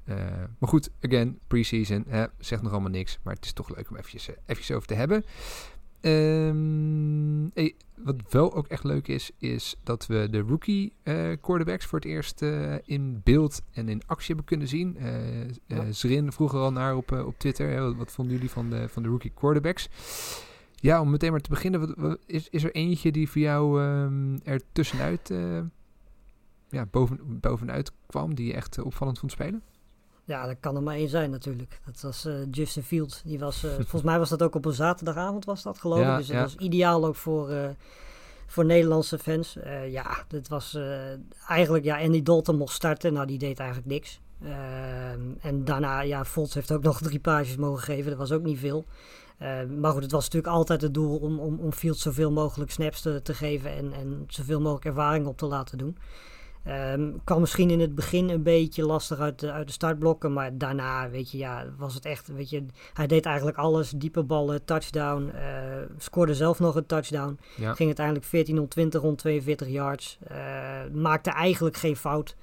[0.03, 0.15] Eh,
[0.59, 2.03] maar goed, again, preseason.
[2.07, 3.19] Hè, zegt nog allemaal niks.
[3.23, 5.23] Maar het is toch leuk om eventjes, eventjes over te hebben.
[6.01, 10.93] Ehm, hey, wat wel ook echt leuk is, is dat we de rookie
[11.41, 12.41] quarterbacks voor het eerst
[12.83, 14.97] in beeld en in actie hebben kunnen zien.
[15.65, 15.91] Ja.
[15.91, 17.69] Zrin vroeg er al naar op, op Twitter.
[17.69, 19.89] Hè, wat, wat vonden jullie van de, van de rookie quarterbacks?
[20.85, 21.79] Ja, om meteen maar te beginnen.
[21.79, 25.59] Wat, wat- is, is er eentje die voor jou ehm, er tussenuit eh,
[26.69, 29.61] ja, boven, bovenuit kwam, die je echt eh, opvallend vond spelen?
[30.23, 31.79] Ja, dat kan er maar één zijn natuurlijk.
[31.85, 33.21] Dat was eh, Justin Fields.
[33.23, 36.17] Die was, volgens mij was dat ook op een zaterdagavond was dat geloof Ja, ik.
[36.17, 36.41] Dus dat ja.
[36.41, 37.75] was ideaal ook voor,
[38.45, 39.57] voor Nederlandse fans.
[39.89, 40.77] Ja, dit was
[41.47, 41.83] eigenlijk...
[41.83, 43.13] Ja, Andy Dalton mocht starten.
[43.13, 44.19] Nou, die deed eigenlijk niks.
[44.43, 48.09] Ehm, en daarna, ja, Fields heeft ook nog drie pages mogen geven.
[48.09, 48.85] Dat was ook niet veel.
[49.37, 52.71] Eh, maar goed, het was natuurlijk altijd het doel om, om, om Fields zoveel mogelijk
[52.71, 55.97] snaps te, te geven en, en zoveel mogelijk ervaring op te laten doen.
[56.63, 60.57] Ehm kwam misschien in het begin een beetje lastig uit de, uit de startblokken, maar
[60.57, 64.65] daarna, weet je, ja, was het echt, weet je, hij deed eigenlijk alles, diepe ballen,
[64.65, 65.43] touchdown, eh,
[65.97, 67.73] scoorde zelf nog een touchdown, Ja.
[67.73, 70.37] ging uiteindelijk 14 om 20 rond 42 yards, eh,
[70.93, 72.35] maakte eigenlijk geen fout.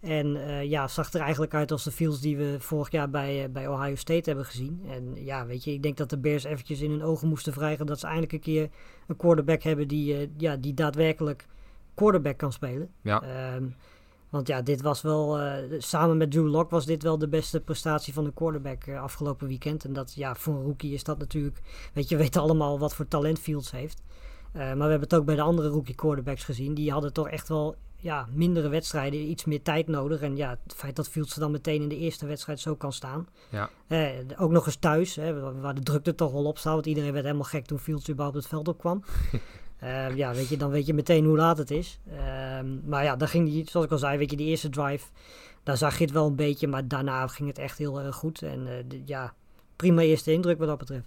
[0.00, 3.44] En eh, ja, zag er eigenlijk uit als de Fields die we vorig jaar bij,
[3.44, 4.82] eh, bij Ohio State hebben gezien.
[4.88, 7.86] En ja, weet je, ik denk dat de Bears eventjes in hun ogen moesten wrijven
[7.86, 8.70] dat ze eindelijk een keer
[9.06, 11.46] een quarterback hebben die, eh, ja, die daadwerkelijk
[11.94, 12.90] quarterback kan spelen.
[13.02, 13.22] Ja.
[13.22, 13.64] Ehm,
[14.30, 15.40] want ja, dit was wel,
[15.78, 19.84] samen met Drew Lock was dit wel de beste prestatie van de quarterback afgelopen weekend.
[19.84, 21.60] En dat, ja, voor een rookie is dat natuurlijk,
[21.92, 24.02] weet je, we weten allemaal wat voor talent Fields heeft.
[24.52, 26.74] Maar we hebben het ook bij de andere rookie quarterbacks gezien.
[26.74, 30.20] Die hadden toch echt wel ja, mindere wedstrijden, iets meer tijd nodig.
[30.20, 33.28] En ja, het feit dat Fields dan meteen in de eerste wedstrijd zo kan staan.
[33.50, 33.70] Ja.
[33.86, 36.72] Eh, ook nog eens thuis, hè, waar de drukte toch wel op staat.
[36.74, 39.02] Want iedereen werd helemaal gek toen Fields überhaupt het veld opkwam.
[39.76, 41.98] Eh, ja, weet je, dan weet je meteen hoe laat het is.
[42.10, 45.06] Ehm, maar ja, dan ging die, zoals ik al zei, weet je, die eerste drive,
[45.62, 46.66] daar zag je het wel een beetje.
[46.68, 48.42] Maar daarna ging het echt heel erg goed.
[48.42, 49.34] En eh, de- ja,
[49.76, 51.06] prima eerste indruk wat dat betreft.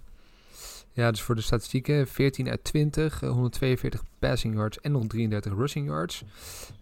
[0.92, 5.52] Ja, dus voor de statistieken 14 uit 20, eh, 142 passing yards en nog 33
[5.54, 6.24] rushing yards.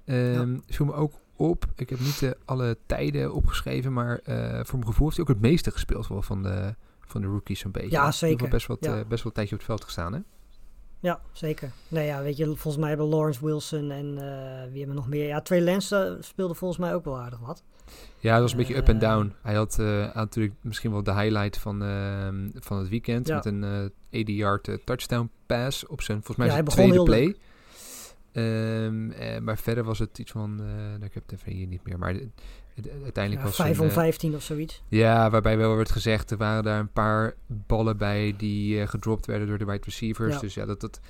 [0.04, 4.78] Ehm Viel me ook op, ik heb niet eh, alle tijden opgeschreven, maar eh, voor
[4.78, 7.70] mijn gevoel heeft hij ook het meeste gespeeld wel van de, van de rookies zo'n
[7.70, 7.90] beetje.
[7.90, 8.48] Ja, Hij heeft wel zeker.
[8.48, 8.88] Best, wat, Ja.
[8.90, 10.20] eh, best wel een tijdje op het veld gestaan, hè?
[11.00, 11.70] Ja, zeker.
[11.88, 15.08] Nou ja, weet je, volgens mij hebben Lawrence Wilson en eh, wie hebben we nog
[15.08, 15.26] meer?
[15.26, 17.62] Ja, Trey Lance eh, speelde volgens mij ook wel aardig wat.
[18.18, 19.34] Ja, dat was een beetje up en Eh, down.
[19.42, 23.26] Hij had, had natuurlijk misschien wel de highlight van, ehm, van het weekend.
[23.26, 23.34] Ja.
[23.34, 27.36] Met een eh 80-yard eh, touchdown pass op zijn, volgens mij Ja, zijn tweede play.
[28.32, 31.84] Ehm, eh, maar verder was het iets van, nou, ik heb het even hier niet
[31.84, 32.14] meer, maar
[33.02, 34.82] uiteindelijk Ja, was 5 een, om eh, 15 of zoiets.
[34.88, 39.26] Ja, waarbij wel werd gezegd, er waren daar een paar ballen bij die eh, gedropt
[39.26, 40.34] werden door de wide receivers.
[40.34, 40.40] Ja.
[40.40, 41.00] Dus ja, dat, dat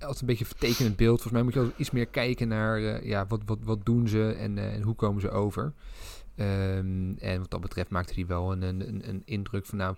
[0.00, 1.12] altijd een beetje een vertekenend beeld.
[1.20, 4.08] Volgens mij moet je altijd iets meer kijken naar, eh, ja, wat, wat, wat doen
[4.08, 5.72] ze en, eh, en hoe komen ze over.
[6.36, 9.96] Ehm, en wat dat betreft maakte hij wel een, een, een- indruk van, nou,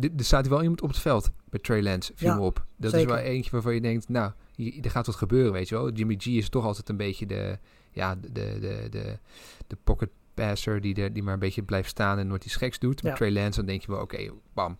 [0.00, 2.64] er staat hier wel iemand op het veld bij Trey Lance, viel Ja, me op.
[2.76, 3.08] Dat zeker.
[3.08, 5.90] is wel eentje waarvan je denkt, nou, hier, er gaat wat gebeuren, weet je wel.
[5.90, 7.58] Jimmy G is toch altijd een beetje de,
[7.90, 9.18] ja, de, de, de,
[9.66, 10.08] de pocket
[10.46, 13.02] passer die, er, die maar een beetje blijft staan en nooit iets geks doet.
[13.02, 13.18] Met Ja.
[13.18, 14.78] Trey Lance, dan denk je wel, oké, bam.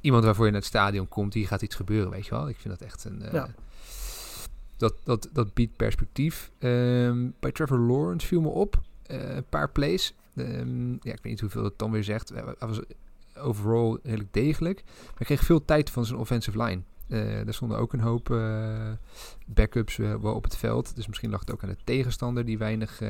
[0.00, 2.48] Iemand waarvoor je naar het stadion komt, hier gaat iets gebeuren, weet je wel.
[2.48, 3.22] Ik vind dat echt een...
[3.22, 3.48] eh, Ja.
[4.76, 6.50] dat, dat, dat biedt perspectief.
[6.58, 8.80] Ehm, bij Trevor Lawrence viel me op.
[9.06, 10.14] eh, een paar plays.
[10.36, 12.28] Ehm, ja, ik weet niet hoeveel het dan weer zegt.
[12.28, 12.80] Hij was
[13.36, 14.82] overall redelijk degelijk.
[14.84, 16.80] Maar hij kreeg veel tijd van zijn offensive line.
[17.08, 18.90] Eh er stonden ook een hoop eh,
[19.46, 20.96] backups eh, wel op het veld.
[20.96, 23.00] Dus misschien lag het ook aan de tegenstander die weinig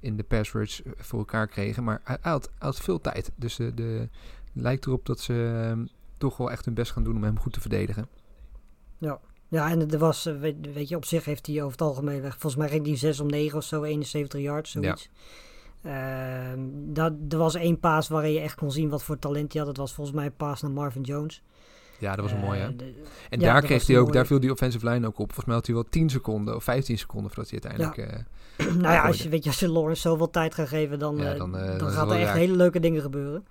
[0.00, 1.84] in de pass rush eh, voor elkaar kregen.
[1.84, 3.30] Maar hij, had, veel tijd.
[3.34, 4.08] Dus de, de,
[4.52, 5.86] lijkt erop dat ze ehm,
[6.18, 8.08] toch wel echt hun best gaan doen om hem goed te verdedigen.
[9.48, 12.56] Ja, en er was, weet, je, op zich heeft hij over het algemeen, weg- volgens
[12.56, 15.08] mij ging hij 6 om 9 of zo, 71 yards, zoiets.
[15.82, 19.62] Ehm, dat, er was één paas waarin je echt kon zien wat voor talent hij
[19.62, 19.74] had.
[19.74, 21.42] Dat was volgens mij een paas naar Marvin Jones.
[21.98, 22.58] Ja, dat was een mooie.
[22.60, 22.76] Eh, hè?
[22.76, 22.92] de-
[23.30, 25.26] En Ja, daar kreeg hij ook, daar viel die offensive line ook op.
[25.26, 28.26] Volgens mij had hij wel 10 seconden of 15 seconden voordat hij uiteindelijk.
[28.58, 31.20] eh, nou ja, als je, weet je, als je Lawrence zoveel tijd gaat geven, dan,
[31.20, 32.36] eh, dan, dan, gaat er echt raak.
[32.36, 33.46] hele leuke dingen gebeuren.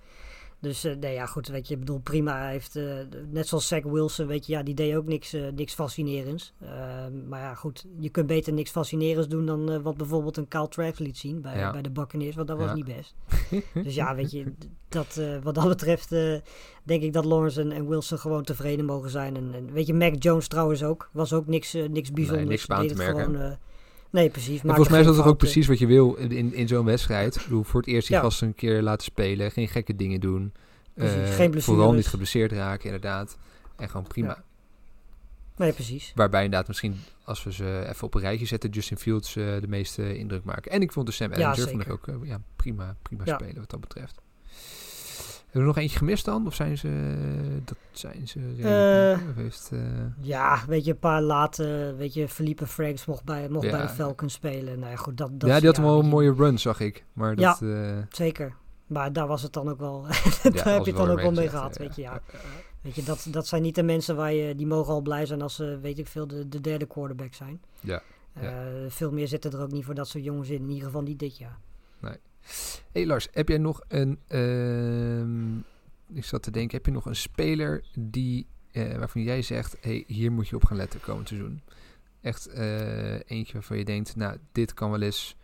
[0.64, 2.48] Dus eh, nee, ja, goed, weet je, ik bedoel, prima.
[2.48, 2.84] Heeft, eh,
[3.30, 6.52] net zoals Zach Wilson, weet je, ja, die deed ook niks, eh, niks fascinerends.
[6.60, 10.68] Ehm, maar ja, goed, je kunt beter niks fascinerends doen dan wat bijvoorbeeld een Kyle
[10.68, 11.72] Trask liet zien bij, Ja.
[11.72, 13.14] bij de Buccaneers, want dat was niet best.
[13.84, 14.52] dus ja, weet je,
[14.88, 16.08] dat, wat dat betreft
[16.82, 19.36] denk ik dat Lawrence en, en Wilson gewoon tevreden mogen zijn.
[19.36, 22.48] En, en weet je, Mac Jones trouwens ook, was ook niks, niks bijzonders.
[22.48, 23.24] niks aan te merken.
[23.24, 23.56] gewoon,
[24.14, 24.62] nee, precies.
[24.62, 27.36] Maakte volgens mij is dat toch ook precies wat je wil in, in, zo'n wedstrijd.
[27.36, 28.22] Ik bedoel, voor het eerst die Ja.
[28.22, 29.50] gasten een keer laten spelen.
[29.50, 30.52] Geen gekke dingen doen.
[30.96, 31.64] Geen blessures.
[31.64, 33.36] Vooral niet geblesseerd raken, inderdaad.
[33.76, 34.28] En gewoon prima.
[34.28, 34.42] Ja.
[35.56, 36.12] Nee, precies.
[36.14, 39.68] Waarbij inderdaad misschien, als we ze even op een rijtje zetten, Justin Fields eh, de
[39.68, 40.70] meeste indruk maken.
[40.72, 41.92] En ik vond de Sam Ja, Ellinger vond ik zeker.
[41.92, 43.34] ook eh, ja, prima, prima Ja.
[43.34, 44.20] spelen wat dat betreft.
[45.54, 46.46] Hebben we nog eentje gemist dan?
[46.46, 47.14] Of zijn ze...
[47.64, 48.38] Dat zijn ze...
[49.30, 49.80] of heeft, eh,
[50.20, 53.70] Ja, weet je, een paar late, weet je, Felipe Franks mocht bij, mocht Ja.
[53.70, 54.78] bij de Falcons spelen.
[54.78, 57.04] Nou ja, goed, dat, dat ja, die had wel een mooie run, zag ik.
[57.12, 57.62] Maar dat...
[57.62, 58.54] eh, Zeker.
[58.86, 60.06] Maar daar was het dan ook wel,
[60.42, 61.82] ja, daar heb je het dan ook wel mee gehad, ja.
[61.84, 62.20] weet je, ja.
[62.80, 65.42] Weet je, dat, dat zijn niet de mensen waar je, die mogen al blij zijn
[65.42, 67.60] als ze, weet ik veel, de, de derde quarterback zijn.
[67.80, 68.02] Ja,
[68.40, 68.64] ja.
[68.88, 71.18] Veel meer zitten er ook niet voor dat soort jongens in, in ieder geval niet
[71.18, 71.58] dit jaar.
[72.92, 74.18] Hey Lars, heb jij nog een...
[74.28, 75.56] ehm,
[76.16, 79.76] ik zat te denken, heb je nog een speler die, eh, waarvan jij zegt...
[79.80, 81.62] Hey, hier moet je op gaan letten komend seizoen?
[82.20, 85.36] Echt eh, eentje waarvan je denkt, nou, dit kan wel eens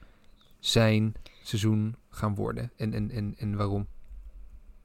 [0.59, 2.73] zijn seizoen gaan worden.
[2.77, 3.87] En, en, en, en waarom?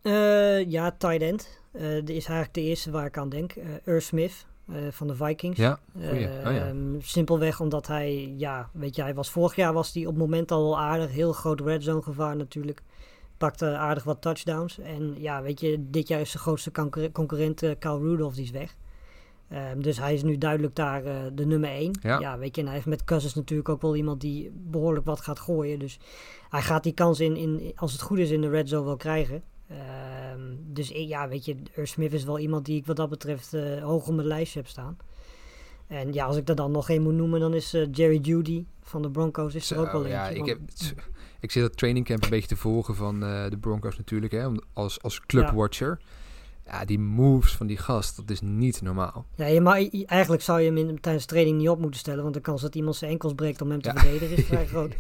[0.02, 1.60] Eh, ja, tight end.
[1.72, 3.54] Dat is eigenlijk de eerste waar ik aan denk.
[3.84, 5.58] Irv Smith eh, van de Vikings.
[5.58, 5.80] Ja.
[6.00, 6.30] Eh, Oh ja.
[6.68, 10.18] ehm, simpelweg omdat hij, ja, weet je, hij was vorig jaar was hij op het
[10.18, 11.12] moment al wel aardig.
[11.12, 12.82] Heel groot red zone gevaar natuurlijk.
[13.38, 14.80] Pakte aardig wat touchdowns.
[14.80, 18.44] En ja, weet je, dit jaar is de grootste concurre- concurrent eh Kyle Rudolph, die
[18.44, 18.76] is weg.
[19.50, 21.98] Ehm, dus hij is nu duidelijk daar de nummer 1.
[22.02, 22.20] Ja.
[22.20, 22.38] Ja.
[22.38, 25.40] weet je, en hij heeft met Cousins natuurlijk ook wel iemand die behoorlijk wat gaat
[25.40, 25.80] gooien.
[25.80, 26.00] Dus
[26.50, 28.96] hij gaat die kans in, in als het goed is, in de red zone wel
[28.98, 29.44] krijgen.
[29.70, 33.54] Ehm, dus ja, weet je, Irv Smith is wel iemand die ik wat dat betreft
[33.54, 34.98] eh, hoog op mijn lijstje heb staan.
[35.88, 38.66] En ja, als ik er dan nog één moet noemen, dan is eh, Jerry Judy
[38.82, 40.42] van de Broncos is er ook wel ja, eentje.
[40.44, 40.60] ik, heb,
[41.40, 45.02] ik zit dat trainingcamp een beetje te volgen van eh, de Broncos natuurlijk, hè, als,
[45.02, 46.00] als clubwatcher.
[46.66, 46.86] Ja.
[46.86, 49.26] die moves van die gast, dat is niet normaal.
[49.36, 52.22] Ja, je ma- i- eigenlijk zou je hem in, tijdens training niet op moeten stellen,
[52.24, 54.00] want de kans dat iemand zijn enkels breekt om hem te Ja.
[54.00, 54.96] verdedigen is vrij groot.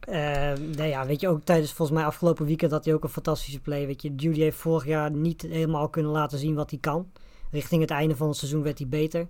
[0.00, 3.08] Ehm, nou ja, weet je, ook tijdens volgens mij afgelopen weekend had hij ook een
[3.08, 3.86] fantastische play.
[3.86, 7.10] Weet je, Judy heeft vorig jaar niet helemaal kunnen laten zien wat hij kan.
[7.50, 9.28] Richting het einde van het seizoen werd hij beter.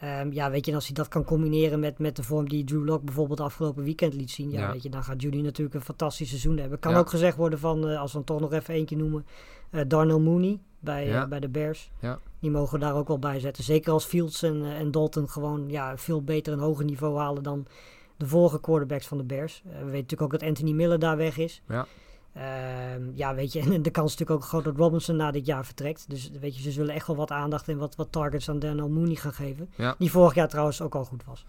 [0.00, 2.64] Ehm, ja, weet je, en als hij dat kan combineren met, met de vorm die
[2.64, 4.50] Drew Lock bijvoorbeeld afgelopen weekend liet zien.
[4.50, 4.72] Ja, Ja.
[4.72, 6.78] weet je, dan gaat Judy natuurlijk een fantastisch seizoen hebben.
[6.78, 6.98] Kan Ja.
[6.98, 9.26] ook gezegd worden van, eh, als we hem toch nog even eentje noemen,
[9.70, 11.22] eh Darnell Mooney bij, Ja.
[11.22, 11.90] eh, bij de Bears.
[12.00, 12.18] Ja.
[12.40, 13.64] Die mogen we daar ook wel bij zetten.
[13.64, 17.66] Zeker als Fields en, en Dalton gewoon ja, veel beter een hoger niveau halen dan
[18.16, 19.62] de vorige quarterbacks van de Bears.
[19.64, 21.62] Eh, we weten natuurlijk ook dat Anthony Miller daar weg is.
[21.68, 21.86] Ja.
[22.34, 25.46] Ehm, ja, weet je, en de kans is natuurlijk ook groot dat Robinson na dit
[25.46, 26.04] jaar vertrekt.
[26.08, 28.88] Dus weet je, ze zullen echt wel wat aandacht en wat, wat targets aan Daniel
[28.88, 29.68] Mooney gaan geven.
[29.76, 29.94] Ja.
[29.98, 31.46] Die vorig jaar trouwens ook al goed was.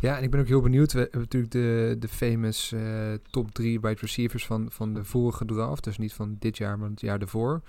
[0.00, 0.92] Ja, en ik ben ook heel benieuwd.
[0.92, 2.82] We hebben natuurlijk de, de famous eh,
[3.30, 5.84] top drie wide receivers van, van de vorige draft.
[5.84, 7.62] Dus niet van dit jaar, maar het jaar ervoor.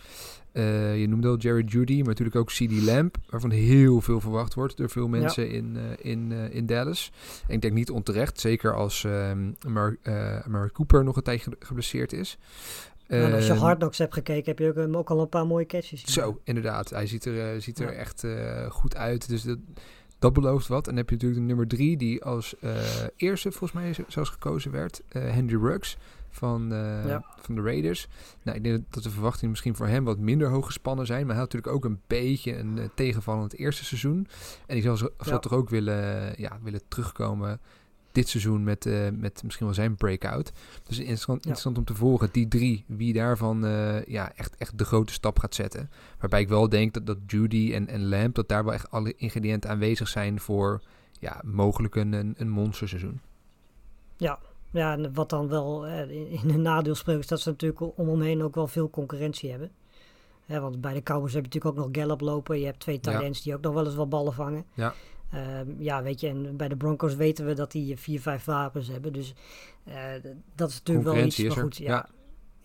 [0.59, 3.17] Eh, je noemde al Jerry Judy, maar natuurlijk ook CD Lamb.
[3.29, 7.11] Waarvan heel veel verwacht wordt door veel mensen in, eh, in, eh, in Dallas.
[7.47, 8.39] En ik denk niet onterecht.
[8.39, 12.37] Zeker als ehm Amari, eh, Amari Cooper nog een tijdje geblesseerd is.
[13.07, 15.29] Nou, als je Ehm, Hard Knocks hebt gekeken, heb je ook, hem ook al een
[15.29, 16.03] paar mooie catches.
[16.03, 16.89] Zo, inderdaad.
[16.89, 17.97] Hij ziet er, ziet er Ja.
[17.97, 18.25] echt
[18.69, 19.29] goed uit.
[19.29, 19.57] Dus dat,
[20.19, 20.87] dat belooft wat.
[20.87, 22.55] En dan heb je natuurlijk de nummer drie, die als
[23.15, 25.01] eerste volgens mij zelfs gekozen werd.
[25.09, 25.97] Henry Ruggs
[26.29, 27.23] van, eh, Ja.
[27.41, 28.07] van de Raiders.
[28.43, 31.25] Nou, ik denk dat de verwachtingen misschien voor hem wat minder hoog gespannen zijn.
[31.25, 34.27] Maar hij had natuurlijk ook een beetje een uh, tegenvallend eerste seizoen.
[34.67, 35.39] En zal, zal Ja.
[35.39, 37.59] toch ook willen, ja, willen terugkomen
[38.11, 40.51] dit seizoen met, eh, met misschien wel zijn breakout.
[40.83, 44.85] Dus interessant, interessant om te volgen, die drie, wie daarvan eh, ja, echt, echt de
[44.85, 45.89] grote stap gaat zetten.
[46.19, 49.13] Waarbij ik wel denk dat, dat Judy en, en Lamp, dat daar wel echt alle
[49.17, 50.81] ingrediënten aanwezig zijn voor
[51.19, 53.19] ja, mogelijk een, een monsterseizoen.
[54.17, 54.39] Ja,
[54.71, 58.09] ja, en wat dan wel eh, in hun nadeel spreekt, is dat ze natuurlijk om
[58.09, 59.71] hem heen ook wel veel concurrentie hebben.
[60.45, 62.59] Hè, want bij de Cowboys heb je natuurlijk ook nog Gallup lopen.
[62.59, 63.25] Je hebt twee tight Ja.
[63.25, 64.65] ends die ook nog wel eens wat ballen vangen.
[64.73, 64.93] Ja.
[65.31, 68.87] Ehm, ja, weet je, en bij de Broncos weten we dat die vier, vijf wapens
[68.87, 69.13] hebben.
[69.13, 69.33] Dus
[69.83, 69.95] eh,
[70.55, 71.37] dat is natuurlijk wel iets.
[71.43, 71.91] Maar goed, ja.
[71.91, 72.09] ja.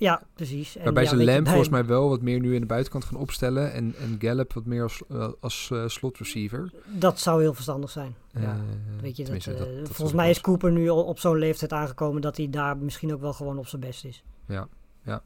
[0.05, 0.77] Ja, precies.
[0.77, 3.17] En Waarbij ja, ze bij- volgens mij wel wat meer nu in de buitenkant gaan
[3.17, 3.73] opstellen.
[3.73, 6.71] En, en Gallup wat meer als, eh, als eh, slot receiver.
[6.87, 8.15] Dat zou heel verstandig zijn.
[8.33, 8.41] Ja.
[8.41, 8.53] Eh,
[9.01, 10.41] Weet je, dat, tenminste, dat- dat volgens mij is.
[10.41, 13.67] Cooper nu al op zo'n leeftijd aangekomen dat hij daar misschien ook wel gewoon op
[13.67, 14.25] zijn best is.
[14.49, 14.69] Ja,
[15.05, 15.23] ja.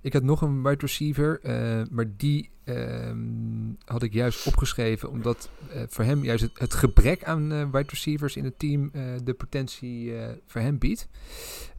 [0.00, 3.18] Ik had nog een wide receiver, eh, maar die ehm,
[3.84, 7.88] had ik juist opgeschreven omdat eh, voor hem juist het, het gebrek aan eh, wide
[7.88, 8.90] receivers in het team
[9.24, 10.12] de potentie
[10.46, 11.08] voor hem biedt.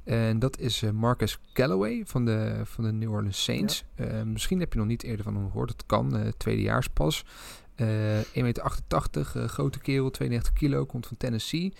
[0.03, 3.83] En dat is Marcus Callaway van de, van de New Orleans Saints.
[4.25, 5.69] Misschien heb je nog niet eerder van hem gehoord.
[5.69, 7.25] Dat kan, eh tweedejaars pas.
[7.75, 8.63] Eh 1,88 meter,
[9.49, 11.73] grote kerel, 92 kilo, komt van Tennessee.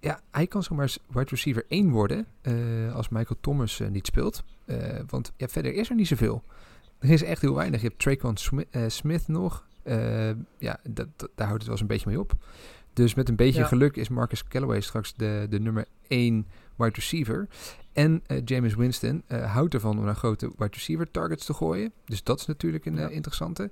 [0.00, 2.26] Ja, hij kan zomaar wide receiver 1 worden
[2.94, 4.44] als Michael Thomas niet speelt.
[4.64, 6.42] Eh, want ja, verder is er niet zoveel.
[6.98, 7.80] Er is echt heel weinig.
[7.80, 8.36] Je hebt Traquan
[8.70, 9.66] eh, Smith nog.
[9.82, 12.32] Eh, ja, dat, dat- daar houdt het wel eens een beetje mee op.
[12.92, 13.66] Dus met een beetje Ja.
[13.66, 16.46] geluk is Marcus Callaway straks de, de nummer 1
[16.76, 17.48] wide receiver.
[17.92, 21.92] En eh, James Winston eh, houdt ervan om naar grote wide receiver targets te gooien.
[22.04, 23.08] Dus dat is natuurlijk een Ja.
[23.08, 23.70] eh, interessante.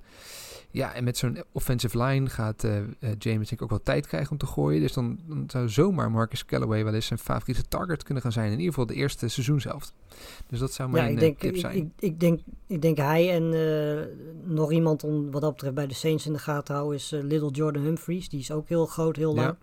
[0.71, 2.61] Ja, en met zo'n offensive line gaat
[2.99, 4.81] James denk ik ook wel tijd krijgen om te gooien.
[4.81, 8.45] Dus dan, dan zou zomaar Marcus Callaway wel eens zijn favoriete target kunnen gaan zijn.
[8.45, 9.93] In ieder geval de eerste seizoenshelft.
[10.47, 11.75] Dus dat zou mijn ja, ik denk, tip ik, zijn.
[11.75, 13.49] ik, ik denk, ik denk hij en
[14.43, 17.51] nog iemand om wat dat betreft bij de Saints in de gaten houden is Little
[17.51, 18.29] Jordan Humphries.
[18.29, 19.57] Die is ook heel groot, heel Ja.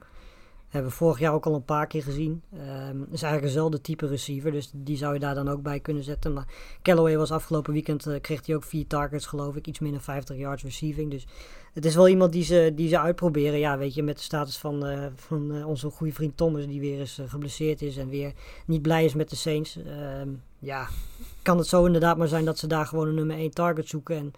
[0.69, 2.43] Hebben we vorig jaar ook al een paar keer gezien.
[2.53, 6.03] Ehm is eigenlijk dezelfde type receiver, dus die zou je daar dan ook bij kunnen
[6.03, 6.33] zetten.
[6.33, 6.47] Maar
[6.83, 10.37] Callaway was afgelopen weekend, eh, kreeg hij ook vier targets geloof ik, iets minder 50
[10.37, 11.11] yards receiving.
[11.11, 11.27] Dus
[11.75, 13.59] het is wel iemand die ze, die ze uitproberen.
[13.59, 16.81] Ja, weet je, met de status van, eh, van eh, onze goede vriend Thomas, die
[16.81, 18.33] weer eens geblesseerd is en weer
[18.67, 19.77] niet blij is met de Saints.
[19.77, 20.29] Ehm,
[20.59, 20.89] ja,
[21.43, 24.17] kan het zo inderdaad maar zijn dat ze daar gewoon een nummer 1 target zoeken.
[24.17, 24.33] En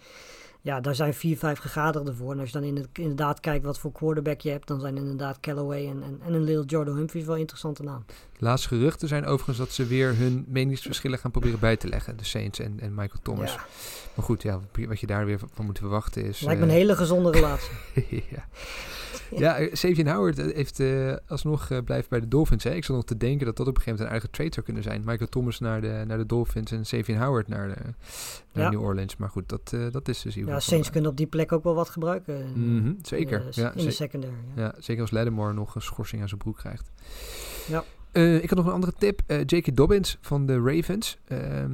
[0.62, 2.32] ja, daar zijn vier, vijf gegadigden voor.
[2.32, 4.96] En als je dan in het, inderdaad kijkt wat voor quarterback je hebt, dan zijn
[4.96, 8.04] inderdaad Callaway en, en, en een Little Jordan Humphries wel interessante naam.
[8.40, 12.16] Laatste geruchten zijn overigens dat ze weer hun meningsverschillen gaan proberen bij te leggen.
[12.16, 13.52] De Saints en, en Michael Thomas.
[13.52, 13.64] Ja,
[14.14, 16.40] Maar goed, ja, wat je daar weer van moet verwachten is...
[16.40, 18.24] lijkt me een eh, hele gezonde relatie.
[18.30, 18.44] ja.
[19.36, 22.64] ja, eh, Howard eh, heeft eh, alsnog eh, blijft bij de Dolphins.
[22.64, 22.70] Hè.
[22.70, 24.64] Ik zat nog te denken dat dat op een gegeven moment een eigen trade zou
[24.64, 25.02] kunnen zijn.
[25.04, 27.74] Michael Thomas naar de, naar de Dolphins en Xavier Howard naar, de,
[28.52, 28.70] naar Ja.
[28.70, 29.16] New Orleans.
[29.16, 31.74] Maar goed, dat, dat is dus ieder Ja, Saints kunnen op die plek ook wel
[31.74, 32.52] wat gebruiken.
[32.54, 33.40] Mhm, zeker.
[33.40, 34.32] In de, ja, in de secondary.
[34.54, 34.62] Ja.
[34.62, 36.90] ja, zeker als Lattimore nog een schorsing aan zijn broek krijgt.
[37.68, 37.84] Ja.
[38.12, 39.20] Eh, ik had nog een andere tip.
[39.26, 39.76] Eh J.K.
[39.76, 41.18] Dobbins van de Ravens.
[41.24, 41.70] Ehm,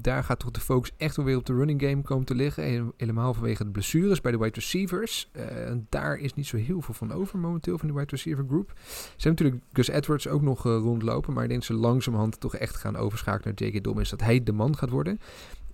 [0.00, 2.64] daar gaat toch de focus echt weer op de running game komen te liggen.
[2.64, 5.28] He- Helemaal vanwege de blessures bij de wide receivers.
[5.32, 8.72] En daar is niet zo heel veel van over momenteel van de wide receiver group.
[8.76, 11.32] Ze hebben natuurlijk Gus Edwards ook nog rondlopen.
[11.32, 13.84] Maar ik denk dat ze langzamerhand toch echt gaan overschakelen naar J.K.
[13.84, 14.10] Dobbins.
[14.10, 15.18] Dat hij de man gaat worden.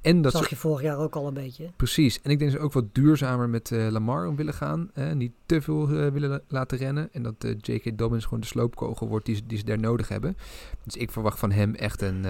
[0.08, 1.70] En dat zag je vorig jaar ook al een beetje.
[1.76, 2.20] Precies.
[2.22, 4.90] En ik denk dat ze ook wat duurzamer met eh, Lamar om willen gaan.
[4.94, 7.08] eh, niet te veel eh, willen la- laten rennen.
[7.12, 7.98] En dat eh, J.K.
[7.98, 10.36] Dobbins gewoon de sloopkogel wordt die, ze- die ze daar nodig hebben.
[10.84, 12.24] Dus ik verwacht van hem echt een,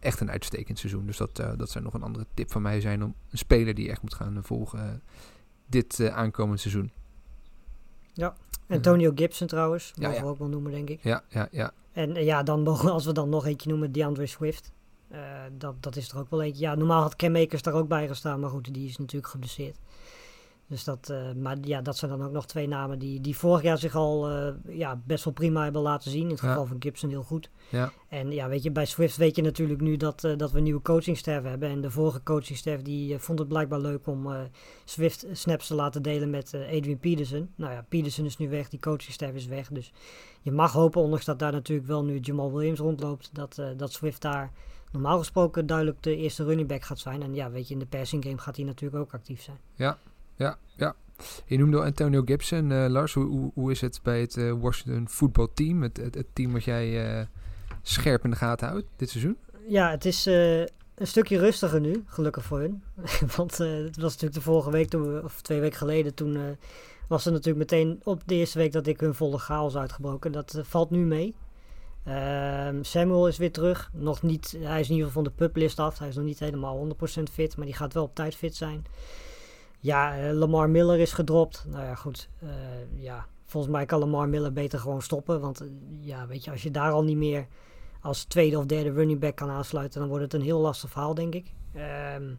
[0.00, 1.06] echt een uitstekend seizoen.
[1.06, 3.84] Dus dat, dat zou nog een andere tip van mij zijn om een speler die
[3.84, 5.02] je echt moet gaan volgen
[5.66, 6.90] dit aankomend seizoen.
[8.68, 10.22] Antonio Gibson trouwens, Ja, mogen ja.
[10.24, 11.02] we ook wel noemen denk ik.
[11.02, 11.72] Ja, ja, ja.
[11.92, 14.72] En ja, dan mogen, als we dan nog eentje noemen, DeAndre Swift.
[15.12, 15.20] Eh,
[15.58, 16.62] dat, dat is er ook wel eentje.
[16.62, 19.78] Ja, normaal had Cam Akers daar ook bij gestaan, maar goed, die is natuurlijk geblesseerd.
[20.66, 23.62] Dus dat, eh, maar ja, dat zijn dan ook nog twee namen die, die vorig
[23.62, 26.22] jaar zich al eh, ja, best wel prima hebben laten zien.
[26.24, 26.48] In het Ja.
[26.48, 27.50] geval van Gibson heel goed.
[27.70, 27.92] Ja.
[28.08, 30.82] En ja, weet je, bij Swift weet je natuurlijk nu dat, dat we een nieuwe
[30.82, 31.68] coachingstaf hebben.
[31.68, 34.28] En de vorige coachingstaf die vond het blijkbaar leuk om
[34.84, 37.50] Swift snaps te laten delen met Adrian Peterson.
[37.54, 39.68] Nou ja, Peterson is nu weg, die coachingstaf is weg.
[39.68, 39.92] Dus
[40.42, 44.22] je mag hopen, ondanks dat daar natuurlijk wel nu Jamal Williams rondloopt, dat, dat Swift
[44.22, 44.52] daar
[44.92, 47.22] normaal gesproken duidelijk de eerste running back gaat zijn.
[47.22, 49.58] En ja, weet je, in de passing game gaat hij natuurlijk ook actief zijn.
[49.74, 49.98] Ja,
[50.36, 50.58] ja.
[51.46, 52.72] Je noemde Antonio Gibson.
[52.72, 55.82] Eh, Lars, hoe, hoe, hoe is het bij het eh, Washington voetbalteam?
[55.82, 57.26] Het, het, het team wat jij eh,
[57.82, 59.36] scherp in de gaten houdt dit seizoen?
[59.68, 62.82] Ja, het is een stukje rustiger nu, gelukkig voor hun.
[63.36, 66.56] Want het was natuurlijk de vorige week, toen we, of twee weken geleden, toen
[67.08, 70.32] was er natuurlijk meteen op de eerste week dat ik hun volle chaos uitgebroken.
[70.32, 71.34] Dat valt nu mee.
[72.04, 73.90] Ehm, Samuel is weer terug.
[73.92, 75.98] Nog niet, hij is in ieder geval van de publist af.
[75.98, 78.84] Hij is nog niet helemaal 100% fit, maar die gaat wel op tijd fit zijn.
[79.78, 81.64] Ja, eh, Lamar Miller is gedropt.
[81.68, 82.28] Nou ja, goed.
[82.38, 82.48] eh,
[82.94, 85.40] ja, volgens mij kan Lamar Miller beter gewoon stoppen.
[85.40, 85.66] Want eh,
[86.00, 87.46] ja, weet je, als je daar al niet meer
[88.00, 91.14] als tweede of derde running back kan aansluiten, dan wordt het een heel lastig verhaal,
[91.14, 91.52] denk ik.
[91.74, 92.34] Ehm,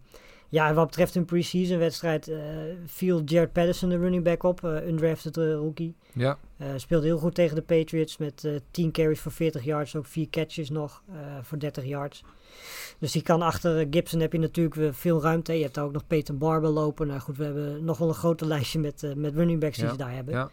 [0.54, 2.40] ja, en wat betreft een preseason wedstrijd eh,
[2.86, 5.96] viel Jared Patterson de running back op, eh undrafted eh, rookie.
[6.14, 6.38] Ja,
[6.76, 10.30] speelde heel goed tegen de Patriots met eh 10 carries voor 40 yards, ook 4
[10.30, 11.04] catches nog
[11.42, 12.24] voor 30 yards.
[13.00, 15.54] Dus die kan achter Gibson heb je natuurlijk veel ruimte.
[15.54, 17.08] Je hebt daar ook nog Peyton Barber lopen.
[17.08, 19.92] Nou goed, we hebben nog wel een groter lijstje met, met running backs die Ja,
[19.92, 20.34] ze daar hebben.
[20.34, 20.50] ja.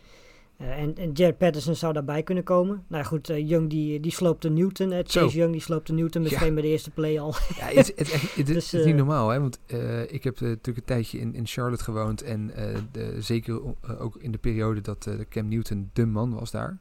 [0.60, 2.84] Eh, en, en Jared Patterson zou daarbij kunnen komen.
[2.86, 4.92] Nou goed, eh, Young die, die sloopte Newton.
[4.92, 5.36] eh, Chase.
[5.36, 6.28] Young die sloopte Newton Ja.
[6.30, 7.34] meteen bij de eerste play al.
[7.56, 9.40] Ja, het, is- het, het, Dus, het is niet eh, normaal, hè?
[9.40, 12.22] Want eh, ik heb eh, natuurlijk een tijdje in, in Charlotte gewoond.
[12.22, 16.34] En eh, de, zeker eh, ook in de periode dat eh, Cam Newton de man
[16.34, 16.78] was daar.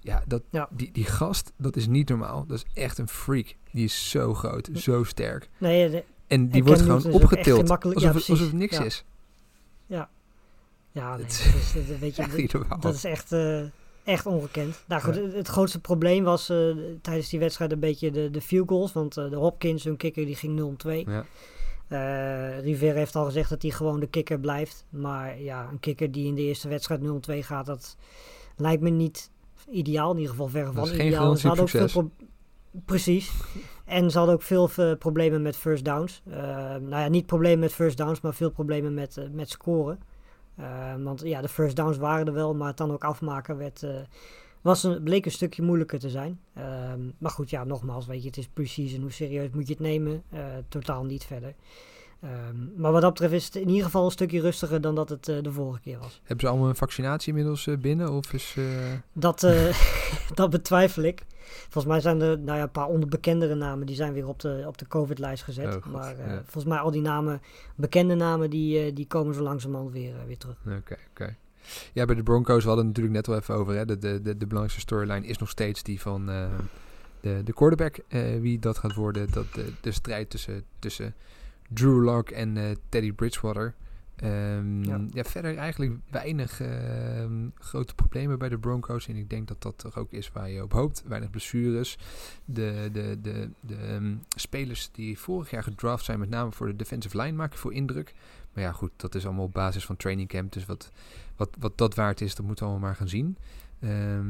[0.00, 0.68] Ja, dat, Ja.
[0.70, 2.44] Die, die gast, dat is niet normaal.
[2.46, 3.54] Dat is echt een freak.
[3.72, 5.48] Die is zo groot, zo sterk.
[5.58, 7.70] nee, de- En die wordt gewoon Newton opgetild.
[7.70, 9.04] Alsof, ja, het, alsof het niks is.
[9.86, 10.08] ja,
[10.94, 12.22] nee, Het- dat is, dat- weet je,
[12.68, 13.60] Echt dat- is echt, eh,
[14.04, 14.84] echt ongekend.
[14.88, 15.20] Nou goed, Ja.
[15.22, 16.56] het, grootste probleem was eh,
[17.02, 18.92] tijdens die wedstrijd een beetje de, de field goals.
[18.92, 21.06] Want eh, de Hopkins, hun kikker, die ging 0 om 2.
[21.08, 21.24] Ja.
[22.60, 24.86] Rivera heeft al gezegd dat hij gewoon de kikker blijft.
[24.88, 27.96] Maar ja, een kikker die in de eerste wedstrijd 0 om 2 gaat, dat
[28.56, 29.30] lijkt me niet
[29.70, 30.10] ideaal.
[30.10, 31.36] In ieder geval verre van ideaal.
[31.36, 32.10] Ze hadden ook veel
[32.84, 33.32] Precies.
[33.84, 36.22] En ze hadden ook veel problemen met first downs.
[36.30, 39.98] Eh, nou ja, niet problemen met first downs, maar veel problemen met, met scoren.
[40.56, 43.82] Eh, want ja, de first downs waren er wel, maar het dan ook afmaken werd,
[43.82, 43.90] eh,
[44.64, 46.40] was een, bleek een stukje moeilijker te zijn.
[46.54, 48.96] Ehm, maar goed, ja, nogmaals, weet je, het is precies.
[48.96, 50.22] Hoe serieus moet je het nemen?
[50.30, 51.54] Eh, totaal niet verder.
[52.20, 55.08] Ehm, maar wat dat betreft is het in ieder geval een stukje rustiger dan dat
[55.08, 56.20] het eh, de vorige keer was.
[56.22, 58.12] Hebben ze allemaal een vaccinatie inmiddels binnen?
[58.12, 58.56] Of is...
[59.12, 59.40] Dat,
[60.34, 61.22] dat betwijfel ik.
[61.44, 64.64] Volgens mij zijn er nou ja, een paar onbekendere namen die zijn weer op de,
[64.66, 65.76] op de COVID-lijst gezet.
[65.76, 66.34] Oh, maar eh, ja.
[66.34, 67.40] volgens mij al die namen,
[67.74, 70.56] bekende namen, die, eh, die komen zo langzamerhand weer, eh, weer terug.
[70.78, 71.36] Oké, oké.
[71.92, 73.74] Ja, bij de Broncos, we hadden het natuurlijk net al even over.
[73.74, 73.84] Hè?
[73.84, 76.26] De, de, de, de belangrijkste storyline is nog steeds die van
[77.20, 77.98] de, de quarterback.
[78.40, 79.30] wie dat gaat worden.
[79.30, 81.14] Dat, de, de strijd tussen, tussen
[81.68, 83.74] Drew Lock en Teddy Bridgewater.
[84.16, 85.00] Ehm, ja.
[85.10, 85.24] Ja.
[85.24, 89.08] verder eigenlijk weinig ehm, grote problemen bij de Broncos.
[89.08, 91.02] En ik denk dat dat toch ook is waar je op hoopt.
[91.06, 91.98] Weinig blessures.
[92.44, 96.76] De, de, de, de ehm, spelers die vorig jaar gedraft zijn, met name voor de
[96.76, 98.14] defensive line, maken voor indruk.
[98.52, 100.52] Maar ja, goed, dat is allemaal op basis van training camp.
[100.52, 100.90] Dus wat,
[101.36, 103.36] wat, wat dat waard is, dat moeten we allemaal maar gaan zien.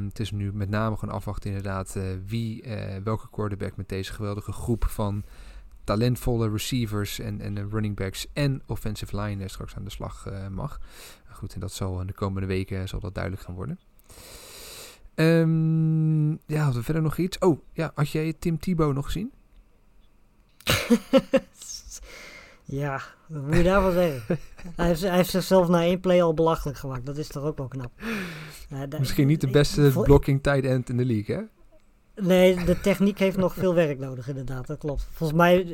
[0.09, 4.13] Het is nu met name gewoon afwachten inderdaad eh, wie, eh, welke quarterback met deze
[4.13, 5.25] geweldige groep van
[5.85, 10.27] talentvolle receivers en, en de running backs en offensive line eh, straks aan de slag
[10.27, 10.81] eh, mag.
[11.31, 13.79] Goed, en dat zal in de komende weken zal dat duidelijk gaan worden.
[15.15, 17.39] Ehm, ja, hadden we verder nog iets?
[17.39, 19.33] Oh, ja, had jij Tim Tebow nog gezien?
[22.67, 24.39] Ja, wat moet je daarvan zeggen?
[24.77, 27.07] hij, heeft, hij heeft zichzelf na één play al belachelijk gemaakt.
[27.07, 27.93] Dat is toch ook wel knap.
[28.73, 31.43] Uh, Misschien niet de beste blocking tight end in de league, hè?
[32.17, 34.67] Nee, de techniek heeft nog veel werk nodig, inderdaad.
[34.67, 35.09] Dat klopt.
[35.11, 35.67] Volgens mij,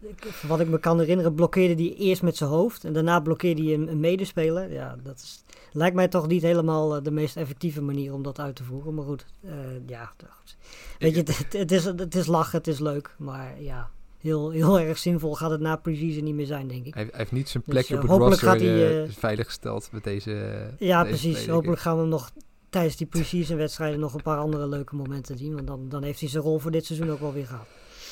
[0.00, 0.08] eh,
[0.48, 2.84] wat ik me kan herinneren, blokkeerde hij eerst met zijn hoofd.
[2.84, 4.72] En daarna blokkeerde hij een, medespeler.
[4.72, 8.40] Ja, dat is, lijkt mij toch niet helemaal eh, de meest effectieve manier om dat
[8.40, 8.94] uit te voeren.
[8.94, 9.50] Maar goed, eh,
[9.86, 10.12] ja.
[10.16, 10.56] goed.
[10.98, 13.14] Weet je, het, het, is, het is lachen, het is leuk.
[13.18, 16.94] Maar ja, heel, heel erg zinvol gaat het na pre-season niet meer zijn, denk ik.
[16.94, 20.04] Hij, hij heeft niet zijn Dus, plekje eh, op het roster gaat hij, veiliggesteld met
[20.04, 20.30] deze
[20.78, 21.46] Ja, deze precies.
[21.46, 22.30] Hopelijk gaan we hem nog
[22.70, 25.54] tijdens die pre-season wedstrijden nog een paar andere leuke momenten zien.
[25.54, 27.66] Want dan, dan heeft hij zijn rol voor dit seizoen ook wel weer gehad.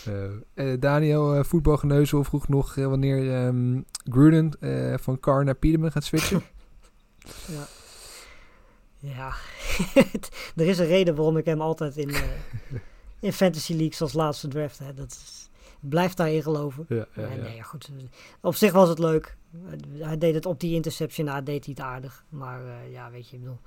[0.06, 3.80] Eh, eh, Daniel, eh, voetbalgeneuzel, vroeg nog wanneer ehm,
[4.10, 4.52] Gruden
[5.00, 6.42] van Carr naar Peterman gaat switchen.
[8.98, 9.32] Ja,
[10.56, 12.14] er is een reden waarom ik hem altijd in,
[13.20, 14.78] in fantasy leagues als laatste draft.
[14.78, 14.94] Hè.
[14.94, 15.48] Dat is,
[15.82, 16.84] ik blijf daarin geloven.
[16.88, 17.42] ja, ja, En ja.
[17.42, 17.90] nee, ja, goed.
[18.40, 19.36] Op zich was het leuk.
[19.98, 22.24] Hij deed het op die interception na, deed hij het aardig.
[22.28, 23.60] Maar ja, weet je, ik bedoel...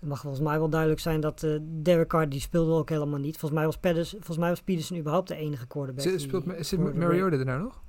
[0.00, 3.18] Het mag volgens mij wel duidelijk zijn dat eh Derek Carr, die speelde ook helemaal
[3.18, 3.38] niet.
[3.38, 6.04] Volgens mij was, Petters, volgens mij was Peterson überhaupt de enige quarterback.
[6.04, 7.80] Zit, speelt, zit Mariota er nou nog?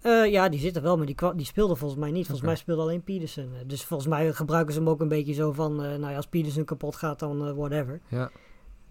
[0.00, 2.26] Eh, ja, die zit er wel, maar die, die speelde volgens mij niet.
[2.26, 3.44] Volgens mij speelde alleen Peterson.
[3.54, 5.76] Eh, Dus volgens mij gebruiken ze hem ook een beetje zo van...
[5.76, 8.00] nou ja, als Peterson kapot gaat, dan whatever.
[8.08, 8.30] Ja.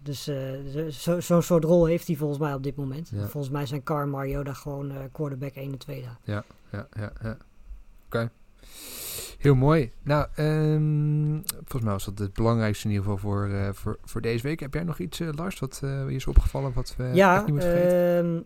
[0.02, 0.36] Dus eh,
[0.70, 3.08] zo- zo- zo'n soort rol heeft hij volgens mij op dit moment.
[3.14, 3.26] Ja.
[3.28, 6.18] Volgens mij zijn Carr en Mariota gewoon quarterback 1 en 2 daar.
[6.24, 7.36] Ja, ja, ja.
[8.06, 8.30] Oké.
[9.46, 9.92] Heel mooi.
[10.02, 14.20] Nou, ehm, volgens mij was dat het belangrijkste in ieder geval voor, eh, voor, voor
[14.20, 14.60] deze week.
[14.60, 17.70] Heb jij nog iets, eh, Lars, wat je is opgevallen wat we ja, niet moeten
[17.70, 18.16] vergeten?
[18.16, 18.42] ehm,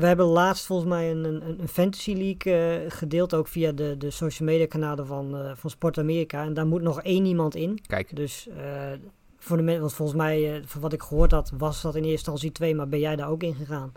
[0.00, 3.34] we hebben laatst volgens mij een, een, een Fantasy League gedeeld.
[3.34, 6.44] Ook via de, de social media kanalen van, van Sport Amerika.
[6.44, 7.80] En daar moet nog één iemand in.
[7.86, 8.48] Kijk, Dus
[9.38, 12.16] voor de mensen, want volgens mij, van wat ik gehoord had, was dat in eerste
[12.16, 13.92] instantie twee, maar ben jij daar ook in gegaan?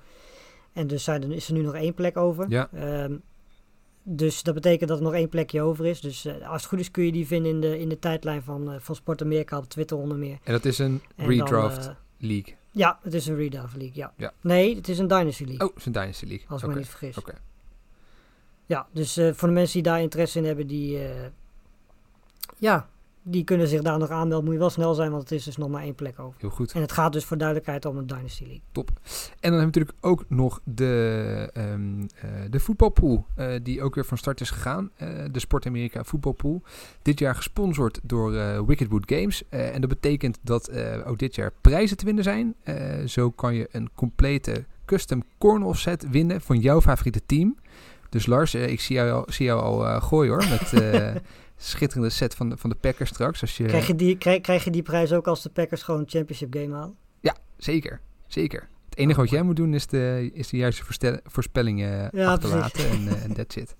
[0.73, 2.45] En dus zijn er, is er nu nog één plek over.
[2.49, 2.69] Ja.
[2.73, 3.13] Ehm,
[4.03, 6.01] dus dat betekent dat er nog één plekje over is.
[6.01, 8.43] Dus eh, als het goed is kun je die vinden in de, in de tijdlijn
[8.43, 10.37] van, eh, van Sport Amerika op Twitter onder meer.
[10.43, 12.55] en dat is een En redraft dan, eh, league.
[12.71, 14.13] ja, het is een redraft league, ja.
[14.17, 14.33] Ja.
[14.41, 16.45] Nee, het is een Dynasty League, Oh, het is een Dynasty League.
[16.49, 17.17] als ik me niet vergis.
[17.17, 17.33] Oké.
[18.65, 20.99] Ja, dus voor de mensen die daar interesse in hebben, die,
[22.57, 22.89] ja,
[23.23, 24.43] die kunnen zich daar nog aanmelden.
[24.43, 26.41] Moet je wel snel zijn, want het is dus nog maar één plek over.
[26.41, 26.71] Heel goed.
[26.71, 28.61] En het gaat dus voor duidelijkheid om een Dynasty League.
[28.73, 28.85] En dan
[29.39, 34.17] hebben we natuurlijk ook nog de, ehm, eh, de voetbalpool, eh, die ook weer van
[34.17, 34.89] start is gegaan.
[34.95, 36.61] Eh, de Sport Amerika voetbalpool.
[37.01, 39.43] Dit jaar gesponsord door Wickedwood Games.
[39.49, 40.71] En dat betekent dat
[41.05, 42.55] ook dit jaar prijzen te winnen zijn.
[43.05, 47.57] Zo kan je een complete custom cornhole set winnen van jouw favoriete team.
[48.09, 50.71] Dus Lars, ik zie jou al, zie jou al gooien hoor, met
[51.69, 53.41] schitterende set van de, van de Packers straks.
[53.41, 55.99] Als je, Krijg, je die, krijg, krijg je die prijs ook als de Packers gewoon
[55.99, 56.95] een championship game halen?
[57.63, 58.67] Zeker, zeker.
[58.89, 60.83] Het enige wat jij moet doen is de, is de juiste
[61.23, 63.75] voorspellingen Ja, achterlaten en eh, en that's it.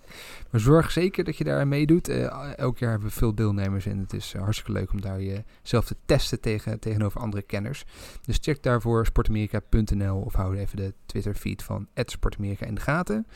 [0.50, 2.08] Maar zorg zeker dat je daar aan meedoet.
[2.08, 5.22] Eh, elk jaar hebben we veel deelnemers en het is eh, hartstikke leuk om daar
[5.22, 7.86] jezelf te testen tegen, tegenover andere kenners.
[8.26, 13.28] Dus check daarvoor sportamerika.nl of hou even de Twitter feed van Sportamerika in de gaten.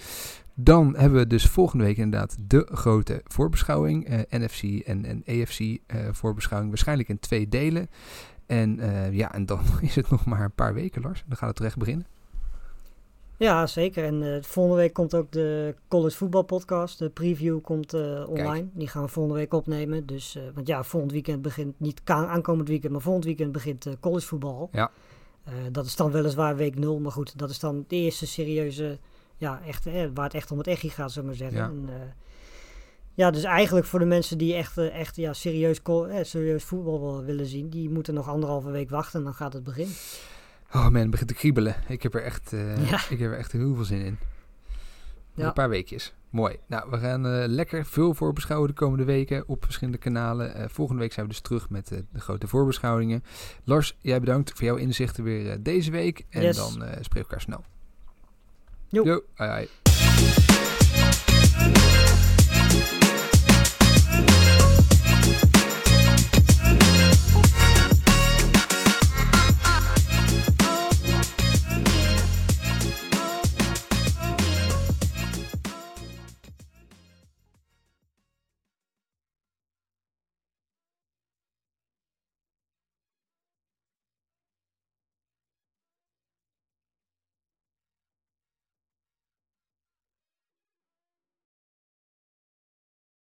[0.59, 4.07] Dan hebben we dus volgende week inderdaad de grote voorbeschouwing.
[4.07, 5.77] eh, NFC en, en AFC eh,
[6.11, 6.71] voorbeschouwing.
[6.71, 7.89] Waarschijnlijk in twee delen.
[8.45, 11.23] En eh, ja, en dan is het nog maar een paar weken, Lars.
[11.27, 12.07] Dan gaat het terecht beginnen.
[13.37, 14.03] Ja, zeker.
[14.03, 16.99] En volgende week komt ook de college voetbal podcast.
[16.99, 17.93] De preview komt
[18.27, 18.67] online.
[18.73, 20.05] Die gaan we volgende week opnemen.
[20.05, 24.69] Dus, want ja, volgend weekend begint, niet aankomend weekend, maar volgend weekend begint college voetbal.
[24.71, 24.91] Ja.
[25.71, 28.99] Dat is dan weliswaar week 0, maar goed, dat is dan de eerste serieuze,
[29.37, 31.57] ja, echt, eh, waar het echt om het echi gaat, we maar zeggen.
[31.57, 31.65] Ja.
[31.65, 31.95] En, eh,
[33.13, 36.99] ja, dus eigenlijk voor de mensen die echt, eh, echt ja, serieus, eh, serieus voetbal
[37.01, 39.95] wil- willen zien, die moeten nog anderhalve week wachten en dan gaat het beginnen.
[40.73, 41.75] Oh man, het begint te kriebelen.
[41.87, 42.51] Ik heb er echt,
[42.89, 42.99] Ja.
[43.09, 44.17] ik heb er echt heel veel zin in.
[45.33, 45.47] Ja.
[45.47, 46.13] Een paar weekjes.
[46.29, 46.57] Mooi.
[46.67, 50.69] Nou, we gaan lekker veel voorbeschouwen de komende weken op verschillende kanalen.
[50.69, 53.23] Volgende week zijn we dus terug met de grote voorbeschouwingen.
[53.63, 56.25] Lars, jij bedankt voor jouw inzichten weer deze week.
[56.29, 56.55] En Yes.
[56.55, 57.63] dan spreken we elkaar snel.
[58.91, 59.03] Jo.
[59.05, 59.21] jo.
[59.39, 59.67] Hei.